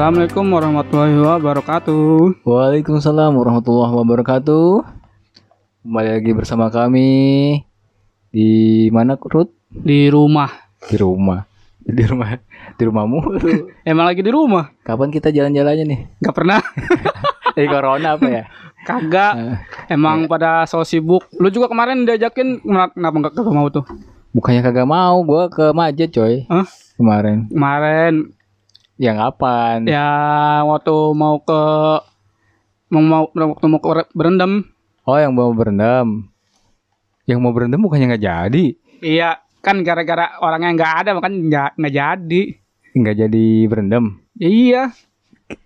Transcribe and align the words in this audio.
Assalamualaikum 0.00 0.48
warahmatullahi 0.48 1.12
wabarakatuh. 1.12 2.40
Waalaikumsalam 2.48 3.36
warahmatullahi 3.36 3.92
wabarakatuh. 4.00 4.80
Kembali 5.84 6.08
lagi 6.16 6.32
bersama 6.32 6.72
kami 6.72 7.60
di 8.32 8.88
mana 8.96 9.20
Rut? 9.20 9.52
Di 9.68 10.08
rumah. 10.08 10.48
Di 10.88 10.96
rumah. 10.96 11.44
Di 11.84 12.00
rumah. 12.08 12.32
Di 12.80 12.82
rumahmu. 12.88 13.18
Emang 13.92 14.08
lagi 14.08 14.24
di 14.24 14.32
rumah? 14.32 14.72
Kapan 14.88 15.12
kita 15.12 15.28
jalan-jalannya 15.36 15.84
nih? 15.84 16.00
Gak 16.24 16.32
pernah. 16.32 16.64
Dari 17.60 17.68
corona 17.68 18.16
apa 18.16 18.24
ya? 18.24 18.48
Kagak. 18.88 19.36
Emang 19.92 20.24
pada 20.32 20.64
so 20.64 20.80
sibuk. 20.80 21.28
Lu 21.36 21.52
juga 21.52 21.68
kemarin 21.68 22.08
diajakin 22.08 22.64
kenapa 22.64 22.96
kenapa 22.96 23.16
nggak 23.20 23.32
kagak 23.36 23.52
mau 23.52 23.68
tuh? 23.68 23.84
Bukannya 24.32 24.64
kagak 24.64 24.88
mau, 24.88 25.20
gua 25.28 25.52
ke 25.52 25.76
Maja 25.76 26.08
coy. 26.08 26.48
Hah? 26.48 26.64
Kemarin. 26.96 27.52
Kemarin 27.52 28.39
Ya 29.00 29.16
kapan? 29.16 29.88
ya 29.88 30.08
waktu 30.68 30.92
mau 31.16 31.40
ke 31.40 31.62
mau 32.92 33.00
mau 33.00 33.24
waktu 33.32 33.66
mau 33.72 33.80
ke 33.80 34.04
berendam. 34.12 34.68
Oh 35.08 35.16
yang 35.16 35.32
mau 35.32 35.48
berendam. 35.56 36.28
Yang 37.24 37.38
mau 37.40 37.56
berendam 37.56 37.80
bukannya 37.80 38.12
nggak 38.12 38.24
jadi? 38.28 38.64
Iya, 39.00 39.40
kan 39.64 39.80
gara-gara 39.80 40.36
orangnya 40.44 40.76
nggak 40.76 40.92
ada 41.00 41.10
makanya 41.16 41.38
nggak 41.48 41.70
nggak 41.80 41.94
jadi. 41.96 42.42
Nggak 42.92 43.16
jadi 43.24 43.46
berendam. 43.72 44.04
Ya, 44.36 44.48
iya, 44.52 44.82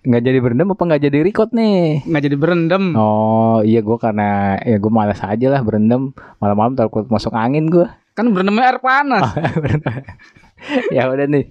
Nggak 0.05 0.23
jadi 0.25 0.39
berendam 0.41 0.73
apa 0.73 0.83
nggak 0.87 1.03
jadi 1.11 1.19
record 1.21 1.51
nih? 1.53 2.07
nggak 2.07 2.23
jadi 2.31 2.37
berendam. 2.39 2.85
Oh 2.95 3.61
iya 3.67 3.83
gua 3.83 3.99
karena 3.99 4.57
ya 4.63 4.79
gue 4.79 4.93
malas 4.95 5.21
aja 5.21 5.47
lah 5.51 5.61
berendam 5.61 6.15
malam-malam 6.41 6.79
takut 6.79 7.05
masuk 7.11 7.35
angin 7.35 7.67
gua. 7.67 7.99
Kan 8.15 8.31
berendamnya 8.31 8.71
air 8.71 8.79
panas. 8.79 9.27
ya 10.97 11.11
udah 11.11 11.27
nih. 11.29 11.45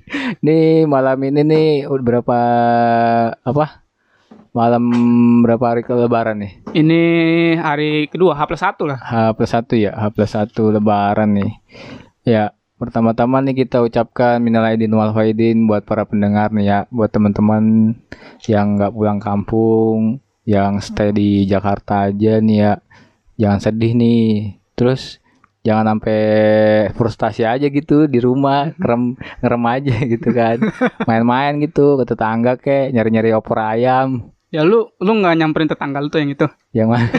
Nih 0.43 0.85
malam 0.89 1.17
ini 1.23 1.41
nih 1.43 1.67
udah 1.89 2.05
berapa 2.05 2.39
apa? 3.43 3.83
Malam 4.53 4.83
berapa 5.41 5.65
hari 5.73 5.81
ke 5.81 5.93
lebaran 5.97 6.37
nih? 6.37 6.51
Ini 6.77 7.01
hari 7.57 8.05
kedua 8.05 8.37
H 8.37 8.45
plus 8.45 8.61
satu 8.61 8.85
lah. 8.85 9.01
H 9.01 9.33
plus 9.33 9.49
satu 9.49 9.73
ya 9.73 9.97
H 9.97 10.13
plus 10.13 10.29
satu 10.29 10.69
lebaran 10.69 11.33
nih. 11.33 11.51
Ya 12.21 12.53
pertama-tama 12.77 13.41
nih 13.41 13.65
kita 13.65 13.81
ucapkan 13.81 14.37
minal 14.43 14.67
aidin 14.67 14.93
wal 14.93 15.15
faidin 15.15 15.65
buat 15.65 15.87
para 15.87 16.05
pendengar 16.05 16.51
nih 16.53 16.65
ya 16.69 16.79
buat 16.91 17.09
teman-teman 17.09 17.95
yang 18.45 18.75
nggak 18.75 18.93
pulang 18.93 19.23
kampung 19.23 20.19
yang 20.43 20.83
stay 20.83 21.15
di 21.15 21.47
Jakarta 21.49 22.11
aja 22.11 22.37
nih 22.37 22.57
ya. 22.61 22.73
Jangan 23.41 23.59
sedih 23.63 23.97
nih. 23.97 24.59
Terus 24.77 25.22
jangan 25.63 25.95
sampai 25.95 26.19
frustasi 26.91 27.47
aja 27.47 27.67
gitu 27.71 28.05
di 28.05 28.19
rumah 28.19 28.75
ngerem 28.75 29.15
ngerem 29.39 29.63
aja 29.63 29.95
gitu 30.13 30.29
kan 30.29 30.57
main-main 31.07 31.57
gitu 31.63 31.95
ke 31.95 32.03
tetangga 32.03 32.59
kek 32.59 32.91
nyari-nyari 32.91 33.31
opor 33.31 33.57
ayam 33.59 34.29
Ya 34.53 34.61
lu 34.61 34.85
lu 35.01 35.17
nggak 35.17 35.33
nyamperin 35.33 35.65
tetangga 35.65 35.97
lu 35.97 36.13
tuh 36.13 36.21
yang 36.21 36.29
itu. 36.29 36.45
yang 36.77 36.93
mana 36.93 37.09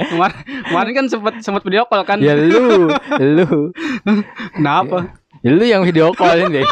Kemarin, 0.00 0.36
kemarin 0.64 0.92
kan 0.96 1.06
sempet 1.12 1.34
sempet 1.44 1.60
video 1.60 1.84
call 1.84 2.08
kan. 2.08 2.16
ya 2.24 2.32
lu 2.32 2.88
lu 3.20 3.68
Kenapa? 4.56 5.12
ya 5.44 5.50
lu 5.52 5.64
yang 5.64 5.84
video 5.84 6.16
callin 6.16 6.48
deh 6.48 6.64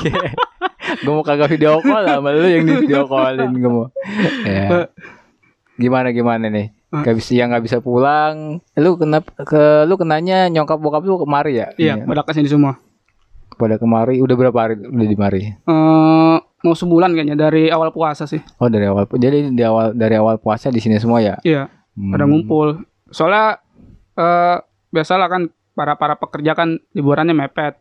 gue 0.98 1.12
mau 1.12 1.20
kagak 1.20 1.52
video 1.52 1.80
call 1.84 2.08
sama 2.08 2.32
lu 2.32 2.48
yang 2.48 2.64
di 2.64 2.88
video 2.88 3.04
callin 3.04 3.52
gue 3.52 3.68
mau 3.68 3.86
ya. 4.44 4.88
gimana 5.76 6.08
gimana 6.10 6.48
nih 6.48 6.72
Gak 6.90 7.14
bisa 7.14 7.30
yang 7.32 7.52
nggak 7.52 7.60
bisa 7.62 7.78
pulang 7.78 8.64
lu 8.74 8.90
kena 8.94 9.20
ke 9.20 9.84
lu 9.84 9.94
kenanya 9.94 10.48
nyokap 10.48 10.76
bokap 10.76 11.02
lu 11.02 11.18
kemari 11.18 11.58
ya 11.58 11.68
Iya, 11.76 12.00
pada 12.00 12.22
ke 12.22 12.32
sini 12.32 12.48
semua. 12.48 12.80
pada 13.50 13.74
kemari 13.74 14.18
udah 14.18 14.34
berapa 14.34 14.56
hari 14.56 14.80
udah 14.80 15.04
di 15.04 15.12
mari 15.14 15.42
Eh 15.52 16.36
mau 16.58 16.72
sebulan 16.72 17.12
kayaknya 17.12 17.36
dari 17.36 17.68
awal 17.68 17.90
puasa 17.90 18.24
sih. 18.24 18.40
oh 18.56 18.66
dari 18.66 18.86
awal 18.86 19.04
jadi 19.10 19.50
di 19.50 19.60
awal 19.60 19.92
dari 19.92 20.14
awal 20.14 20.36
puasa 20.36 20.70
di 20.70 20.78
sini 20.78 20.96
semua 20.96 21.20
ya 21.20 21.36
Iya, 21.42 21.68
pada 22.06 22.24
Hmm. 22.24 22.32
ngumpul. 22.32 22.80
Soalnya 23.08 23.60
eh 24.14 24.56
biasalah 24.88 25.28
kan 25.28 25.42
para 25.74 25.92
para 25.94 26.14
pekerja 26.14 26.54
kan 26.54 26.80
liburannya 26.90 27.36
mepet. 27.36 27.76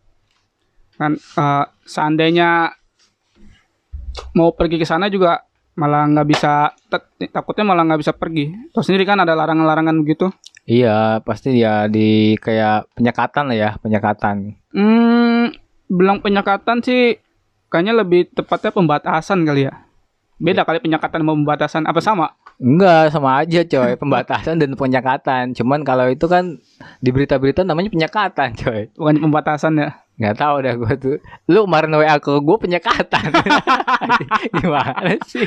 Kan 0.93 1.15
eh, 1.15 1.65
seandainya 1.81 2.75
mau 4.33 4.51
pergi 4.51 4.77
ke 4.77 4.85
sana 4.85 5.07
juga 5.07 5.46
malah 5.77 6.09
nggak 6.09 6.27
bisa 6.27 6.73
tak- 6.89 7.29
takutnya 7.29 7.63
malah 7.69 7.85
nggak 7.85 8.01
bisa 8.01 8.13
pergi. 8.17 8.49
Tahu 8.73 8.81
sendiri 8.81 9.05
kan 9.05 9.21
ada 9.21 9.37
larangan-larangan 9.37 9.93
begitu. 10.01 10.33
Iya, 10.67 11.23
pasti 11.23 11.63
ya 11.63 11.87
di 11.87 12.35
kayak 12.35 12.91
penyekatan 12.97 13.53
lah 13.53 13.55
ya, 13.55 13.69
penyekatan. 13.79 14.57
Hmm, 14.75 15.53
bilang 15.87 16.19
penyekatan 16.19 16.83
sih 16.83 17.15
kayaknya 17.71 18.03
lebih 18.03 18.27
tepatnya 18.33 18.73
pembatasan 18.75 19.45
kali 19.47 19.69
ya. 19.69 19.73
Beda 20.41 20.67
kali 20.67 20.81
penyekatan 20.83 21.23
sama 21.23 21.33
pembatasan 21.37 21.83
apa 21.87 22.01
sama? 22.03 22.27
Enggak, 22.57 23.13
sama 23.13 23.45
aja 23.45 23.61
coy, 23.61 23.93
pembatasan 24.01 24.57
dan 24.57 24.73
penyekatan. 24.73 25.53
Cuman 25.53 25.85
kalau 25.85 26.09
itu 26.09 26.25
kan 26.25 26.57
di 26.97 27.09
berita-berita 27.13 27.61
namanya 27.61 27.93
penyekatan 27.93 28.57
coy. 28.57 28.89
Bukan 28.97 29.21
pembatasan 29.21 29.77
ya. 29.77 29.89
Nggak 30.17 30.35
tahu 30.41 30.55
dah 30.65 30.73
gue 30.73 30.93
tuh. 30.97 31.17
Lu 31.45 31.69
kemarin 31.69 31.93
WA 31.93 32.17
ke 32.17 32.33
gue 32.33 32.57
penyekatan. 32.57 33.29
Gimana 34.57 35.13
sih? 35.29 35.45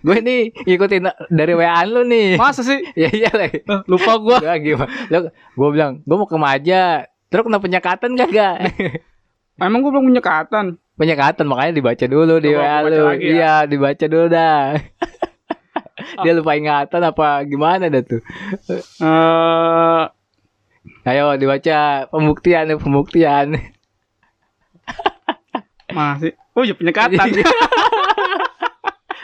gue 0.00 0.16
nih 0.24 0.40
ngikutin 0.64 1.04
dari 1.28 1.52
WA 1.52 1.84
lu 1.84 2.08
nih. 2.08 2.40
Masa 2.40 2.64
sih? 2.64 2.80
ya 2.96 3.12
iya 3.12 3.28
lagi. 3.28 3.60
Eh, 3.60 3.80
lupa 3.84 4.16
gua. 4.16 4.40
Gua 4.40 4.56
gimana? 4.56 4.88
Lu, 5.12 5.28
gue 5.28 5.68
bilang, 5.76 6.00
gue 6.00 6.16
mau 6.16 6.24
ke 6.24 6.40
Maja. 6.40 7.04
Terus 7.28 7.44
kena 7.44 7.60
penyekatan 7.60 8.16
gak 8.16 8.30
gak? 8.32 8.56
Emang 9.60 9.84
gua 9.84 9.92
belum 9.92 10.08
penyekatan. 10.08 10.80
penyekatan 10.96 11.44
makanya 11.48 11.72
dibaca 11.76 12.04
dulu 12.08 12.40
di 12.40 12.52
Coba 12.52 12.60
WA 12.60 12.72
aku 12.72 12.88
baca 12.88 12.96
lu. 12.96 13.04
ya. 13.04 13.12
Iya, 13.20 13.54
dibaca 13.68 14.04
dulu 14.08 14.26
dah. 14.32 14.64
Dia 16.18 16.32
lupa 16.32 16.52
ingatan 16.52 17.02
apa 17.02 17.44
gimana 17.44 17.86
dah 17.86 18.02
tuh. 18.02 18.20
Eh, 19.00 20.04
Ayo 21.02 21.34
dibaca 21.34 21.78
pembuktian 22.06 22.68
pembuktian. 22.74 23.56
masih. 25.90 26.32
Oh, 26.52 26.62
ya 26.62 26.72
penyekatan. 26.72 27.26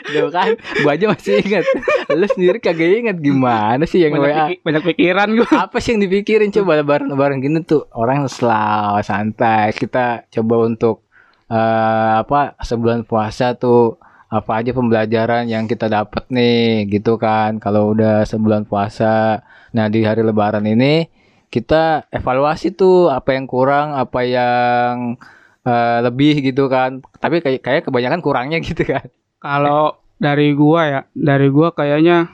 Tuh 0.07 0.31
kan, 0.31 0.55
gua 0.79 0.95
aja 0.95 1.05
masih 1.05 1.43
ingat. 1.43 1.67
Lu 2.09 2.23
sendiri 2.25 2.57
kagak 2.57 3.03
ingat 3.03 3.17
gimana 3.19 3.83
sih 3.83 3.99
yang 3.99 4.15
banyak, 4.15 4.23
WA? 4.23 4.47
piki- 4.47 4.61
banyak 4.63 4.83
pikiran 4.85 5.27
gua. 5.35 5.67
Apa 5.67 5.77
sih 5.77 5.91
yang 5.91 6.01
dipikirin 6.01 6.47
coba 6.49 6.79
lebaran-lebaran 6.79 7.43
gini 7.43 7.59
tuh 7.61 7.91
orang 7.91 8.23
selalu 8.25 9.03
santai. 9.03 9.75
Kita 9.75 10.23
coba 10.31 10.55
untuk 10.63 11.03
eh 11.47 12.13
apa 12.17 12.55
sebulan 12.57 13.03
puasa 13.03 13.55
tuh 13.55 13.99
apa 14.27 14.59
aja 14.59 14.75
pembelajaran 14.75 15.47
yang 15.47 15.71
kita 15.71 15.87
dapat 15.87 16.27
nih 16.27 16.83
gitu 16.91 17.15
kan 17.15 17.63
kalau 17.63 17.95
udah 17.95 18.27
sebulan 18.27 18.67
puasa. 18.67 19.39
Nah, 19.71 19.87
di 19.87 20.03
hari 20.03 20.19
lebaran 20.23 20.67
ini 20.67 21.07
kita 21.47 22.11
evaluasi 22.11 22.75
tuh 22.75 23.07
apa 23.07 23.39
yang 23.39 23.47
kurang, 23.47 23.95
apa 23.95 24.27
yang 24.27 25.15
eh, 25.63 25.99
lebih 26.03 26.43
gitu 26.43 26.67
kan. 26.67 26.99
Tapi 27.23 27.39
kayak 27.39 27.63
kayak 27.63 27.81
kebanyakan 27.87 28.19
kurangnya 28.19 28.59
gitu 28.67 28.83
kan. 28.83 29.07
Kalau 29.39 30.03
dari 30.19 30.51
gua 30.51 30.81
ya, 30.87 31.01
dari 31.15 31.47
gua 31.47 31.71
kayaknya 31.71 32.27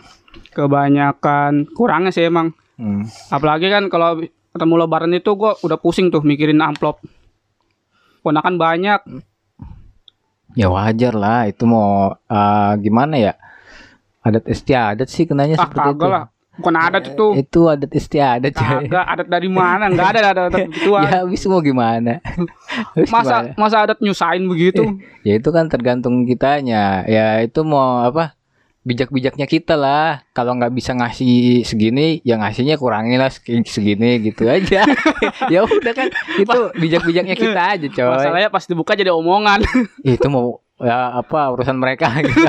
kebanyakan 0.57 1.69
kurangnya 1.77 2.09
sih 2.09 2.25
emang. 2.25 2.57
Hmm. 2.81 3.05
Apalagi 3.29 3.69
kan 3.69 3.85
kalau 3.93 4.17
ketemu 4.49 4.73
lebaran 4.81 5.13
itu 5.13 5.29
gua 5.37 5.53
udah 5.61 5.77
pusing 5.77 6.09
tuh 6.09 6.25
mikirin 6.25 6.57
amplop. 6.57 6.97
Ponakan 8.25 8.57
banyak. 8.57 9.01
Ya 10.53 10.69
wajar 10.69 11.13
lah, 11.13 11.45
itu 11.45 11.65
mau 11.65 12.13
eh, 12.15 12.71
gimana 12.79 13.17
ya? 13.17 13.33
Adat 14.21 14.45
istiadat 14.45 15.07
sih 15.07 15.25
kenanya 15.25 15.57
Ah, 15.57 15.65
seperti 15.65 15.89
itu. 15.93 16.05
lah. 16.07 16.25
Bukan 16.53 16.75
adat 16.77 17.03
itu. 17.09 17.27
Itu 17.33 17.61
adat 17.65 17.89
istiadat. 17.91 18.53
Kagak 18.53 19.05
adat 19.09 19.27
dari 19.27 19.49
mana? 19.49 19.89
Enggak 19.89 20.13
ada 20.13 20.19
adat 20.29 20.43
adat 20.47 20.59
begituan. 20.69 21.01
Ya 21.01 21.09
habis 21.19 21.41
mau 21.43 21.59
gimana? 21.59 22.21
Habis 22.93 23.09
masa 23.09 23.35
gimana? 23.41 23.57
masa 23.57 23.75
adat 23.81 23.97
nyusahin 23.99 24.45
begitu? 24.45 24.85
Ya 25.25 25.33
itu 25.33 25.49
kan 25.49 25.65
tergantung 25.65 26.23
kitanya. 26.23 27.01
Ya 27.09 27.41
itu 27.41 27.65
mau 27.65 28.05
apa? 28.05 28.37
Bijak-bijaknya 28.83 29.47
kita 29.47 29.73
lah. 29.73 30.27
Kalau 30.31 30.59
nggak 30.59 30.75
bisa 30.75 30.91
ngasih 30.91 31.63
segini, 31.63 32.19
ya 32.21 32.35
ngasihnya 32.35 32.75
kurangin 32.75 33.15
lah 33.15 33.31
segi- 33.31 33.63
segini 33.63 34.19
gitu 34.19 34.43
aja. 34.43 34.83
ya 35.53 35.63
udah 35.63 35.93
kan 35.95 36.11
itu 36.35 36.59
bijak-bijaknya 36.75 37.35
kita 37.35 37.61
aja 37.79 37.87
coy. 37.87 38.07
Masalahnya 38.11 38.49
pas 38.51 38.67
dibuka 38.67 38.91
jadi 38.93 39.15
omongan. 39.15 39.63
itu 40.03 40.27
mau 40.27 40.59
ya 40.83 41.15
apa 41.15 41.55
urusan 41.55 41.79
mereka 41.79 42.11
gitu. 42.27 42.43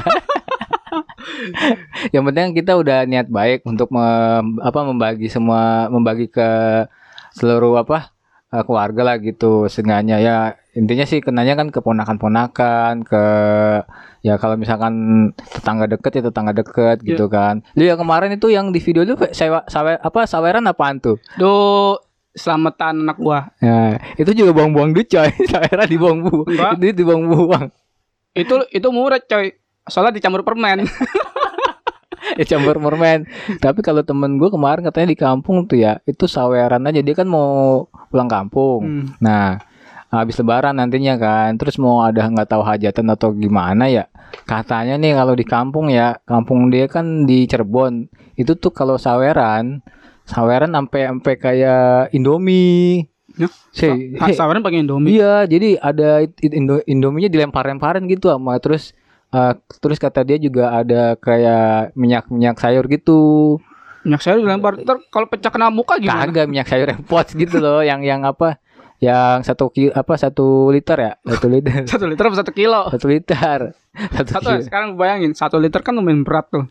yang 2.11 2.25
penting 2.27 2.55
kita 2.55 2.75
udah 2.75 3.05
niat 3.05 3.29
baik 3.29 3.63
untuk 3.65 3.91
mem- 3.91 4.59
apa 4.59 4.81
membagi 4.83 5.27
semua 5.29 5.87
membagi 5.87 6.27
ke 6.27 6.49
seluruh 7.35 7.79
apa 7.79 8.11
eh, 8.51 8.63
keluarga 8.63 9.03
lah 9.05 9.17
gitu 9.19 9.67
seenggaknya 9.67 10.19
ya 10.19 10.37
intinya 10.75 11.07
sih 11.07 11.23
kenanya 11.23 11.55
kan 11.55 11.71
ke 11.71 11.79
ponakan-ponakan 11.79 13.07
ke 13.07 13.25
ya 14.21 14.35
kalau 14.37 14.59
misalkan 14.59 14.93
tetangga 15.39 15.87
deket 15.87 16.19
ya 16.19 16.23
tetangga 16.27 16.53
deket 16.53 17.01
Iya. 17.01 17.15
gitu 17.15 17.27
kan 17.29 17.63
lu 17.75 17.87
yang 17.87 17.97
kemarin 17.97 18.35
itu 18.35 18.51
yang 18.51 18.75
di 18.75 18.83
video 18.83 19.07
lu 19.07 19.15
sewa 19.31 19.63
sawer 19.67 20.03
apa 20.03 20.27
saweran 20.27 20.67
apaan 20.67 20.99
tuh 20.99 21.23
Duh, 21.39 21.95
selamatan 22.35 23.07
anak 23.07 23.19
gua. 23.23 23.55
Nah, 23.63 23.95
itu 24.19 24.35
juga 24.35 24.51
buang-buang 24.51 24.91
duit 24.91 25.07
coy. 25.07 25.31
Saweran 25.55 25.87
dibuang-buang. 25.87 26.75
Duit 26.83 26.99
dibuang-buang. 26.99 27.71
itu 28.35 28.55
itu 28.75 28.89
murah 28.91 29.23
coy. 29.23 29.55
Soalnya 29.87 30.19
dicampur 30.19 30.43
permen. 30.43 30.83
ya 32.39 32.45
campur 32.45 32.83
permen. 32.83 33.31
Tapi 33.63 33.81
kalau 33.87 34.03
temen 34.03 34.35
gue 34.35 34.51
kemarin 34.51 34.83
katanya 34.83 35.15
di 35.15 35.19
kampung 35.19 35.71
tuh 35.71 35.79
ya, 35.79 36.03
itu 36.11 36.27
saweran 36.27 36.83
aja 36.83 36.99
dia 36.99 37.15
kan 37.15 37.31
mau 37.31 37.87
pulang 38.11 38.27
kampung. 38.27 38.83
Hmm. 38.83 39.07
Nah, 39.23 39.63
habis 40.15 40.39
lebaran 40.39 40.79
nantinya 40.79 41.15
kan, 41.17 41.59
terus 41.59 41.75
mau 41.77 42.03
ada 42.03 42.23
nggak 42.25 42.49
tahu 42.51 42.63
hajatan 42.63 43.07
atau 43.11 43.35
gimana 43.35 43.91
ya. 43.91 44.05
Katanya 44.45 44.99
nih 44.99 45.15
kalau 45.15 45.35
di 45.35 45.47
kampung 45.47 45.91
ya, 45.91 46.19
kampung 46.27 46.71
dia 46.71 46.87
kan 46.87 47.25
di 47.25 47.47
Cirebon. 47.47 48.07
Itu 48.35 48.59
tuh 48.59 48.75
kalau 48.75 48.99
saweran, 48.99 49.83
saweran 50.27 50.75
sampai 50.75 51.01
sampai 51.11 51.35
kayak 51.39 51.85
Indomie. 52.11 53.07
Ya, 53.35 53.51
Sih, 53.75 54.15
Sa- 54.15 54.47
saweran 54.47 54.63
pakai 54.63 54.87
Indomie. 54.87 55.19
Iya, 55.19 55.47
jadi 55.51 55.79
ada 55.79 56.23
Indo 56.43 56.79
Indominya 56.87 57.27
dilempar-lemparin 57.27 58.07
gitu 58.07 58.31
sama 58.31 58.55
terus 58.63 58.95
eh, 59.35 59.53
terus 59.83 59.99
kata 59.99 60.23
dia 60.23 60.39
juga 60.39 60.71
ada 60.71 61.19
kayak 61.19 61.95
minyak-minyak 61.99 62.59
sayur 62.59 62.87
gitu. 62.87 63.59
Minyak 64.07 64.21
sayur 64.23 64.39
dilempar. 64.39 64.79
Ntar 64.79 65.03
kalau 65.11 65.27
pecah 65.27 65.51
kena 65.51 65.73
muka 65.73 65.99
gimana? 65.99 66.31
Kagak 66.31 66.47
minyak 66.47 66.67
sayur 66.71 66.87
yang 66.87 67.03
pot 67.11 67.27
gitu 67.31 67.59
loh, 67.59 67.83
yang 67.83 68.07
yang 68.07 68.23
apa? 68.23 68.63
Yang 69.05 69.39
satu 69.53 69.69
kilo 69.69 69.93
apa 69.93 70.15
satu 70.17 70.73
liter 70.73 70.97
ya? 70.97 71.13
Satu 71.21 71.47
liter. 71.53 71.85
Satu 71.93 72.05
liter 72.09 72.25
apa 72.25 72.37
satu 72.41 72.53
kilo? 72.57 72.81
Satu 72.89 73.07
liter. 73.13 73.59
Satu, 73.93 74.31
Satu 74.33 74.49
kilo. 74.57 74.65
sekarang 74.65 74.97
bayangin 74.97 75.37
satu 75.37 75.61
liter 75.61 75.85
kan 75.85 75.93
lumayan 75.93 76.25
berat 76.25 76.49
tuh. 76.49 76.65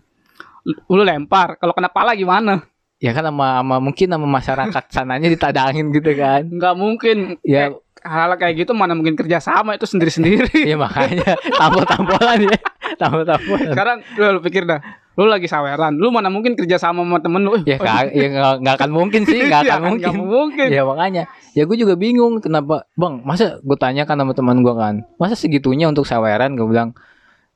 Lu 0.90 1.04
lempar, 1.06 1.62
kalau 1.62 1.76
kena 1.76 1.94
pala 1.94 2.18
gimana? 2.18 2.66
Ya 2.98 3.12
kan 3.12 3.28
sama, 3.28 3.60
sama 3.60 3.76
mungkin 3.84 4.08
sama 4.08 4.28
masyarakat 4.28 4.84
sananya 4.90 5.28
ditadangin 5.28 5.92
gitu 5.92 6.16
kan. 6.18 6.48
Nggak 6.48 6.76
mungkin. 6.80 7.18
Ya 7.46 7.70
Hal 8.04 8.36
kayak 8.36 8.68
gitu 8.68 8.76
mana 8.76 8.92
mungkin 9.00 9.16
kerjasama 9.16 9.80
itu 9.80 9.88
sendiri-sendiri. 9.88 10.68
ya 10.72 10.76
makanya 10.76 11.40
tampol-tampolan 11.56 12.52
ya. 12.52 12.58
Tampol-tampolan. 13.00 13.72
Sekarang 13.72 13.98
lu, 14.20 14.26
lu 14.36 14.40
pikir 14.44 14.68
dah, 14.68 14.84
lu 15.14 15.30
lagi 15.30 15.46
saweran, 15.46 15.94
lu 16.02 16.10
mana 16.10 16.34
mungkin 16.34 16.58
kerjasama 16.58 17.06
sama 17.06 17.22
temen 17.22 17.46
lu? 17.46 17.62
Ya, 17.70 17.78
ya 18.10 18.28
nggak 18.34 18.54
nggak 18.66 18.76
akan 18.82 18.90
mungkin 18.90 19.22
sih, 19.30 19.44
nggak 19.50 19.62
Iya 19.62 19.70
akan 19.70 19.80
kan, 19.80 19.90
mungkin. 19.94 20.06
nggak 20.10 20.18
mungkin. 20.26 20.68
Ya 20.74 20.82
makanya, 20.82 21.24
ya 21.54 21.64
gue 21.70 21.78
juga 21.78 21.94
bingung 21.94 22.42
kenapa, 22.42 22.90
bang, 22.98 23.22
masa 23.22 23.62
gue 23.62 23.78
tanyakan 23.78 24.26
sama 24.26 24.34
teman 24.34 24.58
gue 24.66 24.74
kan, 24.74 24.96
masa 25.22 25.38
segitunya 25.38 25.86
untuk 25.86 26.10
saweran? 26.10 26.58
Gue 26.58 26.66
bilang, 26.66 26.98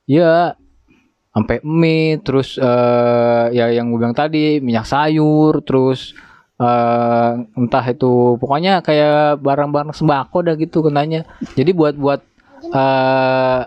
ya 0.06 0.54
sampai 1.34 1.58
mie, 1.66 2.22
terus 2.22 2.58
eh 2.58 3.44
ya 3.50 3.74
yang 3.74 3.90
gue 3.90 3.98
bilang 4.06 4.14
tadi 4.14 4.62
minyak 4.62 4.86
sayur, 4.86 5.58
terus 5.66 6.14
eh 6.58 7.30
entah 7.58 7.84
itu 7.86 8.38
pokoknya 8.38 8.82
kayak 8.86 9.42
barang-barang 9.42 9.94
sembako 9.94 10.46
dah 10.46 10.54
gitu 10.54 10.86
kenanya. 10.86 11.26
Jadi 11.58 11.70
buat 11.74 11.98
buat 11.98 12.22
eh 12.70 13.60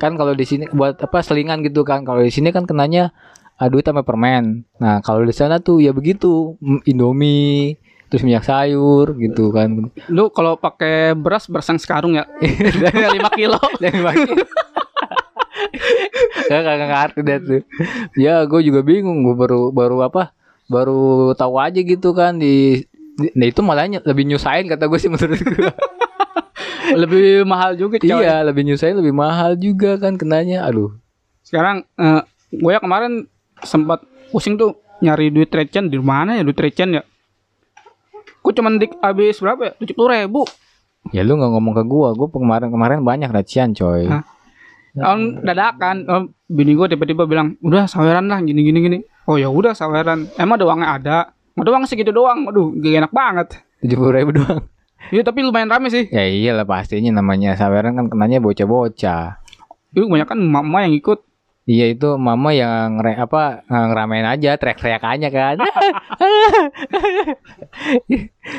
kan 0.00 0.16
kalau 0.16 0.32
di 0.32 0.48
sini 0.48 0.64
buat 0.72 0.96
apa 0.96 1.20
selingan 1.20 1.60
gitu 1.60 1.84
kan, 1.84 2.04
kalau 2.08 2.24
di 2.24 2.32
sini 2.32 2.48
kan 2.52 2.64
kenanya 2.64 3.12
ah, 3.60 3.68
duit 3.68 3.84
sama 3.84 4.00
permen. 4.00 4.64
Nah 4.76 4.98
kalau 5.00 5.20
di 5.20 5.30
sana 5.30 5.60
tuh 5.60 5.78
ya 5.78 5.92
begitu, 5.92 6.56
Indomie, 6.82 7.76
terus 8.08 8.24
minyak 8.24 8.42
sayur 8.42 9.12
gitu 9.14 9.52
kan. 9.52 9.92
Lu 10.08 10.24
kalau 10.28 10.56
pakai 10.56 11.12
beras 11.12 11.44
beras 11.44 11.68
yang 11.68 11.76
sekarung 11.76 12.16
ya, 12.16 12.24
5 13.20 13.38
kilo. 13.38 13.60
Dan 13.76 14.00
makin 14.00 14.40
Gak 16.50 16.62
kagak 16.62 16.88
ngerti 16.88 17.20
deh 17.22 17.38
tuh. 17.38 17.62
Ya 18.16 18.42
gue 18.42 18.60
juga 18.60 18.80
bingung, 18.80 19.22
gue 19.22 19.36
baru 19.36 19.70
baru 19.70 20.02
apa? 20.02 20.34
Baru 20.66 21.00
tahu 21.34 21.58
aja 21.58 21.78
gitu 21.78 22.10
kan 22.10 22.38
di, 22.38 22.82
di- 23.14 23.34
Nah 23.34 23.46
itu 23.46 23.60
malah 23.60 23.86
lebih 23.86 24.24
nyusahin 24.26 24.66
kata 24.66 24.86
gue 24.86 24.98
sih 24.98 25.10
menurut 25.10 25.38
gue. 25.38 25.70
Lebih 26.90 27.46
mahal 27.46 27.78
juga 27.78 28.02
coy. 28.02 28.10
iya 28.10 28.42
lebih 28.42 28.66
nyusahin 28.66 28.98
lebih 28.98 29.14
mahal 29.14 29.54
juga 29.54 29.94
kan 29.94 30.18
kenanya. 30.18 30.66
Aduh. 30.66 30.90
Sekarang 31.46 31.86
eh, 31.94 32.22
gue 32.50 32.70
ya 32.72 32.82
kemarin 32.82 33.30
sempat 33.62 34.04
pusing 34.30 34.60
tuh 34.60 34.78
nyari 35.00 35.32
duit 35.32 35.48
recen 35.48 35.88
di 35.88 35.96
mana 35.96 36.36
ya 36.36 36.42
duit 36.44 36.60
recen 36.60 37.00
ya. 37.00 37.02
Gue 38.40 38.52
cuman 38.56 38.80
dik 38.80 39.00
habis 39.04 39.40
berapa 39.40 39.60
ya? 39.68 39.72
Tujuh 39.80 39.94
puluh 39.96 40.10
ribu. 40.16 40.42
Ya 41.12 41.24
lu 41.24 41.36
nggak 41.36 41.50
ngomong 41.52 41.74
ke 41.76 41.84
gue, 41.88 42.08
gue 42.12 42.28
kemarin 42.28 42.68
kemarin 42.68 42.98
banyak 43.00 43.32
racian 43.32 43.72
coy. 43.72 44.08
Hah? 44.08 44.24
Om 44.90 45.46
dadakan, 45.46 45.96
om, 46.10 46.22
bini 46.50 46.74
gue 46.74 46.90
tiba-tiba 46.90 47.24
bilang, 47.24 47.54
udah 47.62 47.86
saweran 47.86 48.26
lah 48.26 48.42
gini 48.42 48.60
gini 48.66 48.78
gini. 48.82 48.98
Oh 49.24 49.38
ya 49.38 49.46
udah 49.48 49.72
saweran. 49.72 50.28
Emang 50.34 50.58
ada 50.58 50.66
uangnya 50.66 50.88
ada. 50.90 51.18
Nggak 51.54 51.64
ada 51.64 51.70
uang 51.72 51.84
segitu 51.86 52.10
doang. 52.10 52.50
Aduh, 52.50 52.74
gak 52.74 53.06
enak 53.06 53.12
banget. 53.14 53.48
Tujuh 53.86 53.96
puluh 53.96 54.12
ribu 54.18 54.30
doang. 54.42 54.66
Iya 55.14 55.24
tapi 55.24 55.40
lumayan 55.40 55.70
rame 55.70 55.88
sih. 55.88 56.10
Ya 56.10 56.28
iyalah 56.28 56.68
pastinya 56.68 57.22
namanya 57.22 57.56
saweran 57.56 57.96
kan 57.96 58.06
kenanya 58.12 58.42
bocah-bocah. 58.42 59.40
Itu 59.94 60.04
kebanyakan 60.10 60.38
mama 60.44 60.84
yang 60.84 60.92
ikut. 60.98 61.22
Iya 61.70 61.86
itu 61.94 62.18
mama 62.18 62.50
yang 62.50 62.98
ngere, 62.98 63.14
apa 63.14 63.62
ngeramein 63.70 64.26
aja 64.26 64.58
teriak-teriak 64.58 65.06
aja 65.06 65.28
kan. 65.30 65.54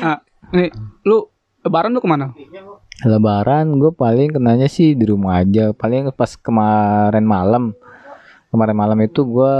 Nah, 0.00 0.18
nih, 0.56 0.72
lu 1.04 1.28
lebaran 1.60 1.92
lu 1.92 2.00
ke 2.00 2.08
mana? 2.08 2.32
Lebaran 3.04 3.76
gue 3.76 3.92
paling 3.92 4.32
kenanya 4.32 4.64
sih 4.64 4.96
di 4.96 5.04
rumah 5.04 5.44
aja. 5.44 5.76
Paling 5.76 6.08
pas 6.16 6.40
kemarin 6.40 7.28
malam. 7.28 7.76
Kemarin 8.48 8.76
malam 8.80 8.96
itu 9.04 9.28
gue 9.28 9.56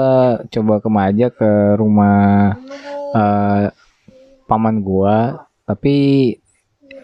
coba 0.48 0.81
ke 0.81 0.88
aja 0.88 1.26
ke 1.28 1.76
rumah 1.76 2.56
eh, 3.12 3.69
paman 4.48 4.81
gue. 4.81 5.16
Tapi 5.69 5.96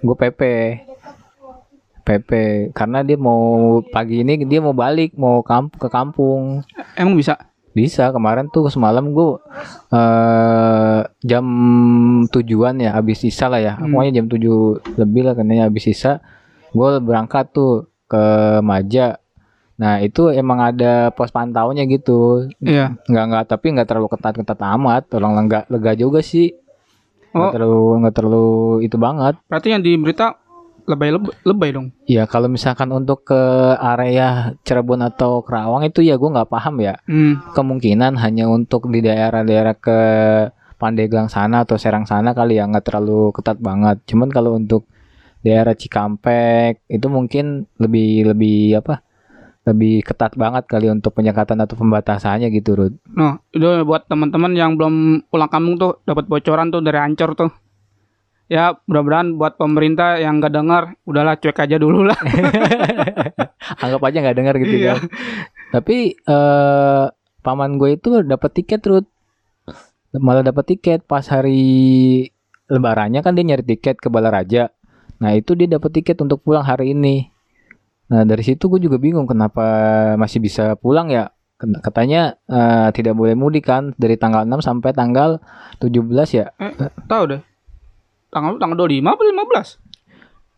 gue 0.00 0.16
PP. 0.16 0.40
PP 2.08 2.31
karena 2.72 3.05
dia 3.05 3.20
mau 3.20 3.78
pagi 3.84 4.25
ini 4.25 4.40
dia 4.49 4.64
mau 4.64 4.72
balik 4.72 5.12
mau 5.14 5.44
kamp 5.44 5.76
ke 5.76 5.93
kampung. 5.93 6.64
Emang 6.96 7.12
bisa? 7.12 7.37
bisa. 7.76 8.08
Kemarin 8.10 8.49
tuh 8.49 8.72
semalam 8.72 9.12
gue 9.12 9.37
eh 9.93 11.00
jam 11.22 11.44
tujuan 12.32 12.81
ya 12.81 12.96
habis 12.96 13.20
sisa 13.20 13.46
lah 13.46 13.60
ya. 13.60 13.72
Hmm. 13.76 13.93
pokoknya 13.93 14.12
jam 14.19 14.26
7 14.26 14.99
lebih 14.99 15.22
lah 15.28 15.34
katanya 15.37 15.69
habis 15.69 15.84
sisa. 15.84 16.25
Gue 16.72 16.99
berangkat 16.99 17.52
tuh 17.52 17.87
ke 18.08 18.25
Maja. 18.64 19.20
Nah 19.78 20.02
itu 20.02 20.32
emang 20.34 20.58
ada 20.58 21.14
pos 21.14 21.31
pantaunya 21.31 21.87
gitu. 21.87 22.50
Iya. 22.58 22.99
nggak 23.06 23.25
nggak 23.30 23.44
tapi 23.47 23.66
nggak 23.76 23.87
terlalu 23.87 24.09
ketat 24.11 24.35
ketat 24.35 24.61
amat. 24.75 25.06
Orang 25.14 25.38
lega 25.38 25.62
lega 25.71 25.92
juga 25.94 26.18
sih. 26.25 26.56
Nggak 27.30 27.47
Oh. 27.47 27.52
terlalu 27.54 27.82
nggak 28.02 28.14
terlalu 28.16 28.49
itu 28.82 28.97
banget. 28.97 29.35
Berarti 29.47 29.68
yang 29.71 29.85
di 29.85 29.92
berita 30.00 30.35
lebay 30.88 31.12
lebay, 31.12 31.33
lebay 31.45 31.71
dong. 31.71 31.92
ya 32.04 32.25
kalau 32.25 32.49
misalkan 32.49 32.88
untuk 32.90 33.23
ke 33.23 33.37
area 33.76 34.57
Cirebon 34.64 35.04
atau 35.04 35.45
Kerawang 35.45 35.85
itu 35.85 36.00
ya 36.00 36.16
gue 36.16 36.26
nggak 36.26 36.49
paham 36.49 36.80
ya 36.80 36.97
Hmm. 37.04 37.45
kemungkinan 37.52 38.16
hanya 38.16 38.49
untuk 38.49 38.88
di 38.88 38.99
daerah-daerah 38.99 39.76
ke 39.76 39.99
Pandeglang 40.75 41.26
sana 41.26 41.66
atau 41.66 41.75
Serang 41.75 42.07
sana 42.07 42.30
kali 42.33 42.54
ya 42.54 42.62
nggak 42.62 42.87
terlalu 42.87 43.35
ketat 43.35 43.59
banget. 43.59 43.99
Cuman 44.07 44.30
kalau 44.30 44.54
untuk 44.54 44.87
daerah 45.42 45.75
Cikampek 45.75 46.87
itu 46.87 47.07
mungkin 47.11 47.66
lebih 47.76 48.30
lebih 48.30 48.78
apa? 48.78 49.02
Lebih 49.66 50.00
ketat 50.00 50.38
banget 50.38 50.71
kali 50.71 50.87
untuk 50.87 51.12
penyekatan 51.12 51.59
atau 51.59 51.75
pembatasannya 51.75 52.49
gitu, 52.49 52.73
Rud. 52.73 52.95
Nah, 53.11 53.42
itu 53.50 53.66
buat 53.83 54.07
teman-teman 54.07 54.54
yang 54.54 54.78
belum 54.78 55.26
pulang 55.26 55.50
kampung 55.50 55.76
tuh 55.76 55.99
dapat 56.07 56.25
bocoran 56.25 56.71
tuh 56.71 56.80
dari 56.80 56.97
Ancor 56.97 57.35
tuh. 57.35 57.50
Ya, 58.49 58.81
mudah-mudahan 58.88 59.37
buat 59.37 59.61
pemerintah 59.61 60.17
yang 60.17 60.40
nggak 60.40 60.52
dengar, 60.52 60.97
udahlah 61.05 61.37
cuek 61.37 61.61
aja 61.61 61.76
dulu 61.76 62.09
lah. 62.09 62.17
Anggap 63.85 64.00
aja 64.02 64.19
nggak 64.25 64.37
dengar 64.37 64.55
gitu 64.57 64.75
Iya. 64.78 64.97
kan. 64.97 64.99
Tapi 65.69 65.97
eh 66.17 67.05
paman 67.45 67.76
gue 67.76 67.95
itu 67.95 68.25
dapat 68.25 68.50
tiket, 68.57 68.81
Rud. 68.88 69.05
Malah 70.17 70.40
dapat 70.40 70.64
tiket 70.67 71.05
pas 71.05 71.21
hari 71.28 72.25
lebarannya 72.67 73.21
kan 73.21 73.37
dia 73.37 73.45
nyari 73.45 73.64
tiket 73.67 74.00
ke 74.00 74.09
Balaraja. 74.09 74.73
Nah, 75.21 75.37
itu 75.37 75.52
dia 75.52 75.69
dapat 75.69 75.93
tiket 75.93 76.17
untuk 76.19 76.40
pulang 76.40 76.64
hari 76.64 76.97
ini. 76.97 77.28
Nah, 78.09 78.25
dari 78.25 78.40
situ 78.40 78.73
gue 78.73 78.81
juga 78.81 78.97
bingung 78.97 79.28
kenapa 79.28 79.61
masih 80.17 80.40
bisa 80.40 80.73
pulang 80.81 81.12
ya. 81.12 81.28
Katanya 81.59 82.40
eh, 82.49 82.88
tidak 82.97 83.12
boleh 83.12 83.37
mudik 83.37 83.69
kan 83.69 83.93
dari 84.00 84.17
tanggal 84.17 84.49
6 84.49 84.64
sampai 84.64 84.97
tanggal 84.97 85.37
17 85.76 86.00
ya. 86.33 86.49
Eh, 86.57 86.73
tahu 87.05 87.37
deh. 87.37 87.40
Tanggal 88.28 88.56
tanggal 88.56 88.76
25 88.78 89.00
apa 89.06 89.23
15? 89.23 89.80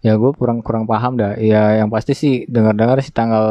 Ya 0.00 0.16
gue 0.16 0.32
kurang 0.32 0.58
kurang 0.58 0.84
paham 0.84 1.14
dah. 1.14 1.36
Ya 1.36 1.76
yang 1.76 1.86
pasti 1.86 2.12
sih 2.12 2.34
dengar-dengar 2.46 2.98
sih 2.98 3.12
tanggal 3.12 3.44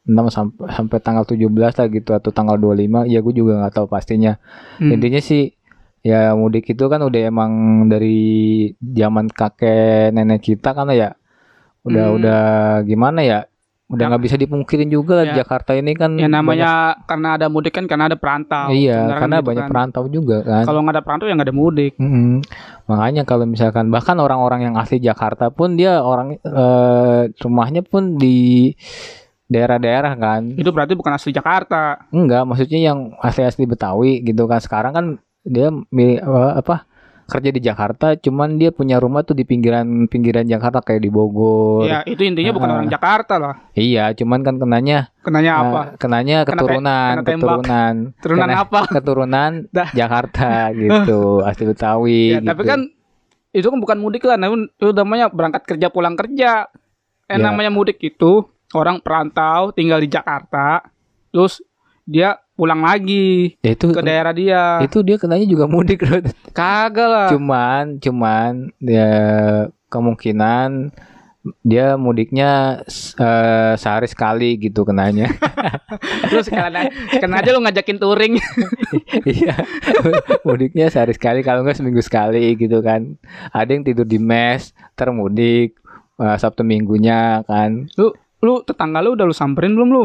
6 0.00 0.08
sampai 0.28 0.70
sampai 0.70 0.98
tanggal 1.00 1.24
17 1.24 1.42
lah 1.74 1.86
gitu 1.88 2.10
atau 2.12 2.30
tanggal 2.30 2.54
25. 2.56 2.78
Ya 3.04 3.18
gue 3.18 3.34
juga 3.34 3.58
nggak 3.58 3.74
tahu 3.74 3.86
pastinya. 3.86 4.38
Hmm. 4.76 4.90
Intinya 4.90 5.18
sih 5.18 5.52
ya 6.00 6.32
mudik 6.32 6.64
itu 6.66 6.84
kan 6.84 7.02
udah 7.02 7.20
emang 7.20 7.52
dari 7.84 8.18
zaman 8.80 9.26
kakek 9.28 10.12
nenek 10.12 10.46
kita 10.46 10.70
kan 10.70 10.86
ya. 10.88 11.18
Udah 11.82 12.04
Hmm. 12.04 12.16
udah 12.16 12.42
gimana 12.82 13.20
ya? 13.20 13.40
Udah 13.86 14.02
Ya. 14.02 14.08
nggak 14.08 14.24
bisa 14.24 14.34
dipungkirin 14.36 14.86
juga 14.88 15.22
Ya. 15.24 15.34
Jakarta 15.36 15.70
ini 15.72 15.94
kan 15.94 16.14
Ya 16.14 16.26
namanya 16.26 16.98
karena 17.04 17.34
ada 17.34 17.46
mudik 17.46 17.70
kan 17.72 17.86
karena 17.86 18.06
ada 18.06 18.14
perantau. 18.14 18.66
banyak- 18.66 18.78
iya 18.80 18.98
kan 19.04 19.18
karena 19.20 19.36
gitu 19.36 19.46
banyak 19.46 19.62
kan. 19.62 19.70
perantau 19.70 20.04
juga 20.08 20.36
kan. 20.42 20.62
Kalau 20.62 20.78
nggak 20.80 20.94
ada 20.94 21.02
perantau 21.02 21.26
ya 21.26 21.34
nggak 21.34 21.46
ada 21.46 21.54
mudik. 21.56 21.92
Mm-mm. 21.96 22.42
Makanya 22.86 23.26
kalau 23.26 23.44
misalkan 23.46 23.90
bahkan 23.90 24.14
orang-orang 24.22 24.70
yang 24.70 24.74
asli 24.78 25.02
Jakarta 25.02 25.50
pun 25.50 25.74
dia 25.74 25.98
orang 26.02 26.38
eh, 26.38 27.22
rumahnya 27.42 27.82
pun 27.82 28.14
di 28.14 28.70
daerah-daerah 29.46 30.12
kan. 30.18 30.54
Itu 30.58 30.70
berarti 30.74 30.94
bukan 30.98 31.14
asli 31.14 31.30
Jakarta. 31.34 32.06
Enggak, 32.10 32.46
maksudnya 32.46 32.78
yang 32.90 33.14
asli-asli 33.22 33.66
Betawi 33.66 34.22
gitu 34.22 34.46
kan. 34.50 34.58
Sekarang 34.62 34.92
kan 34.94 35.06
dia 35.46 35.70
mi- 35.70 36.18
apa, 36.18 36.58
apa 36.58 36.76
kerja 37.26 37.50
di 37.50 37.58
Jakarta, 37.58 38.14
cuman 38.14 38.54
dia 38.54 38.70
punya 38.70 38.96
rumah 38.96 39.20
tuh 39.20 39.32
di 39.32 39.42
pinggiran-pinggiran 39.42 40.44
Jakarta 40.44 40.78
kayak 40.78 41.00
di 41.00 41.10
Bogor. 41.10 41.82
Ya, 41.82 42.00
itu 42.02 42.22
intinya 42.22 42.50
bukan 42.50 42.68
Ah. 42.68 42.74
orang 42.76 42.88
Jakarta 42.88 43.34
lah. 43.36 43.54
Iya, 43.72 44.14
cuman 44.14 44.40
kan 44.40 44.56
kenanya 44.56 45.10
Kenanya 45.20 45.52
eh, 45.52 45.60
apa? 45.60 45.80
kenanya 45.96 46.36
Kena 46.38 46.46
te- 46.46 46.52
keturunan, 46.56 47.12
kena 47.12 47.26
keturunan, 47.26 47.94
Turunan 48.16 48.46
kena- 48.46 48.62
apa? 48.62 48.80
keturunan. 48.96 49.50
Jakarta 49.92 50.50
gitu, 50.78 51.20
asli 51.42 51.64
Betawi 51.66 52.22
Ya, 52.28 52.38
gitu. 52.38 52.48
tapi 52.48 52.62
kan 52.64 52.80
itu 53.50 53.66
kan 53.66 53.78
bukan 53.78 53.98
mudik 53.98 54.22
lah, 54.22 54.36
namun 54.36 54.70
itu 54.70 54.92
namanya 54.92 55.26
berangkat 55.26 55.66
kerja 55.66 55.88
pulang 55.88 56.14
kerja. 56.14 56.70
Ya. 57.26 57.26
Eh, 57.26 57.36
namanya 57.36 57.68
mudik 57.68 57.98
itu 57.98 58.46
orang 58.70 58.98
perantau 58.98 59.70
tinggal 59.70 59.98
di 59.98 60.06
Jakarta, 60.06 60.86
terus 61.28 61.58
dia 62.04 62.38
pulang 62.56 62.80
lagi 62.80 63.54
Ya, 63.60 63.76
itu 63.76 63.92
ke 63.92 64.00
daerah 64.00 64.32
dia. 64.32 64.80
itu 64.80 64.98
dia 65.00 65.16
kenanya 65.16 65.44
juga 65.44 65.68
mudik 65.68 66.00
Rod. 66.00 66.32
Kagak 66.50 67.06
lah. 67.06 67.28
cuman 67.28 68.00
cuman 68.00 68.72
dia 68.78 69.12
kemungkinan 69.86 70.90
dia 71.62 71.94
mudiknya 71.94 72.82
eh, 73.14 73.72
sehari 73.76 74.10
sekali 74.10 74.58
gitu 74.58 74.82
kenanya 74.82 75.30
Terus 76.26 76.50
sekalian 76.50 76.90
sekalian 77.06 77.38
aja 77.38 77.50
lu 77.52 77.62
ngajakin 77.62 77.98
touring. 77.98 78.34
iya 79.30 79.54
mudiknya 80.42 80.90
sehari 80.90 81.14
sekali 81.14 81.40
kalau 81.40 81.62
nggak 81.62 81.78
seminggu 81.78 82.02
sekali 82.02 82.56
gitu 82.56 82.82
kan 82.82 83.14
ada 83.52 83.70
yang 83.70 83.86
tidur 83.86 84.02
di 84.02 84.18
mes 84.18 84.74
termudik 84.94 85.78
eh, 86.16 86.36
sabtu 86.36 86.66
minggunya 86.66 87.46
kan 87.46 87.86
lu 87.94 88.10
lu 88.42 88.62
tetangga 88.62 88.98
lu 88.98 89.14
udah 89.14 89.24
lu 89.24 89.32
samperin 89.32 89.72
belum 89.72 89.90
lu? 89.92 90.04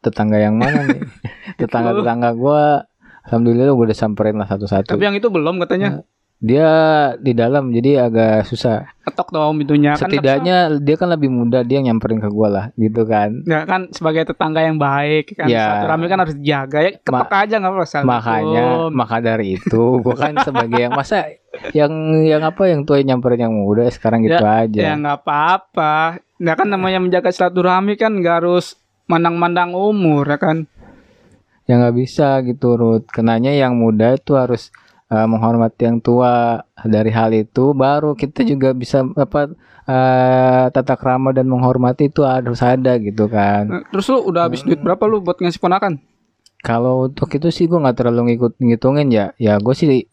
Tetangga 0.00 0.36
yang 0.36 0.54
mana 0.54 0.84
nih 0.84 1.00
tetangga 1.60 1.92
tetangga 1.92 2.32
gua 2.32 2.84
alhamdulillah 3.22 3.70
gua 3.70 3.86
udah 3.86 3.98
samperin 3.98 4.34
lah 4.34 4.46
satu-satu 4.46 4.88
Tapi 4.88 5.02
yang 5.02 5.14
itu 5.14 5.26
belum 5.26 5.56
katanya. 5.58 6.00
dia 6.38 6.72
di 7.16 7.30
dalam 7.30 7.68
jadi 7.68 8.08
agak 8.08 8.44
susah 8.44 8.88
Ketok 9.02 9.28
dong 9.28 9.60
pintunya 9.60 9.92
kan. 9.92 10.08
setidaknya 10.08 10.56
dia 10.74 10.96
kan 10.96 11.08
lebih 11.10 11.28
muda 11.28 11.60
dia 11.60 11.76
yang 11.76 11.92
nyamperin 11.92 12.16
ke 12.16 12.26
gua 12.26 12.48
lah 12.48 12.64
gitu 12.74 13.04
kan 13.04 13.44
Ya 13.44 13.62
kan 13.62 13.92
sebagai 13.92 14.24
tetangga 14.24 14.60
yang 14.60 14.74
baik 14.74 15.36
kan 15.36 15.46
Ya. 15.46 15.68
satu 15.76 15.92
rame 15.92 16.08
kan 16.08 16.16
harus 16.18 16.32
dijaga 16.32 16.80
ya 16.80 16.90
ketok 16.96 17.28
aja 17.30 17.54
nggak 17.54 17.68
apa-apa 17.70 17.84
Assalamualaikum. 17.84 18.16
makanya 18.16 18.64
maka 18.90 19.16
dari 19.20 19.46
itu 19.54 19.82
gua 20.00 20.16
kan 20.16 20.32
sebagai 20.48 20.80
yang 20.80 20.94
masa 20.94 21.28
yang 21.70 21.92
yang 22.22 22.40
apa 22.40 22.62
yang 22.64 22.80
tua 22.82 22.96
yang 22.96 23.08
nyamperin 23.12 23.40
yang 23.42 23.52
muda 23.52 23.84
sekarang 23.86 24.24
gitu 24.24 24.40
aja 24.40 24.80
ya 24.80 24.96
nggak 24.96 25.20
apa-apa 25.20 25.94
nggak 26.34 26.56
kan 26.56 26.66
namanya 26.66 26.98
menjaga 26.98 27.28
silaturahmi 27.28 27.94
kan 27.94 28.16
nggak 28.16 28.36
harus 28.40 28.80
mandang-mandang 29.10 29.74
umur 29.74 30.22
ya 30.30 30.38
kan? 30.38 30.70
Ya 31.66 31.82
nggak 31.82 31.96
bisa 31.98 32.38
gitu 32.46 32.78
Ruth. 32.78 33.10
Kenanya 33.10 33.50
yang 33.50 33.74
muda 33.74 34.14
itu 34.14 34.38
harus 34.38 34.70
eh, 35.10 35.26
menghormati 35.26 35.90
yang 35.90 35.98
tua. 35.98 36.62
Dari 36.80 37.10
hal 37.10 37.34
itu 37.34 37.74
baru 37.74 38.14
kita 38.14 38.46
juga 38.46 38.70
bisa 38.70 39.02
apa 39.02 39.50
eh, 39.90 40.64
tata 40.70 40.94
krama 40.94 41.34
dan 41.34 41.50
menghormati 41.50 42.06
itu 42.06 42.22
harus 42.22 42.62
ada 42.62 42.94
gitu 43.02 43.26
kan. 43.26 43.66
Nah, 43.66 43.82
terus 43.90 44.06
lu 44.10 44.22
udah 44.22 44.46
habis 44.46 44.62
duit 44.62 44.78
berapa 44.78 45.02
lu 45.10 45.18
buat 45.18 45.42
ngasih 45.42 45.58
ponakan? 45.58 45.98
Kalau 46.60 47.08
untuk 47.08 47.32
itu 47.34 47.48
sih 47.48 47.66
gua 47.66 47.88
nggak 47.88 47.98
terlalu 47.98 48.34
ngikut 48.34 48.52
ngitungin 48.62 49.08
ya. 49.10 49.26
Ya 49.40 49.56
gue 49.58 49.74
sih 49.74 50.06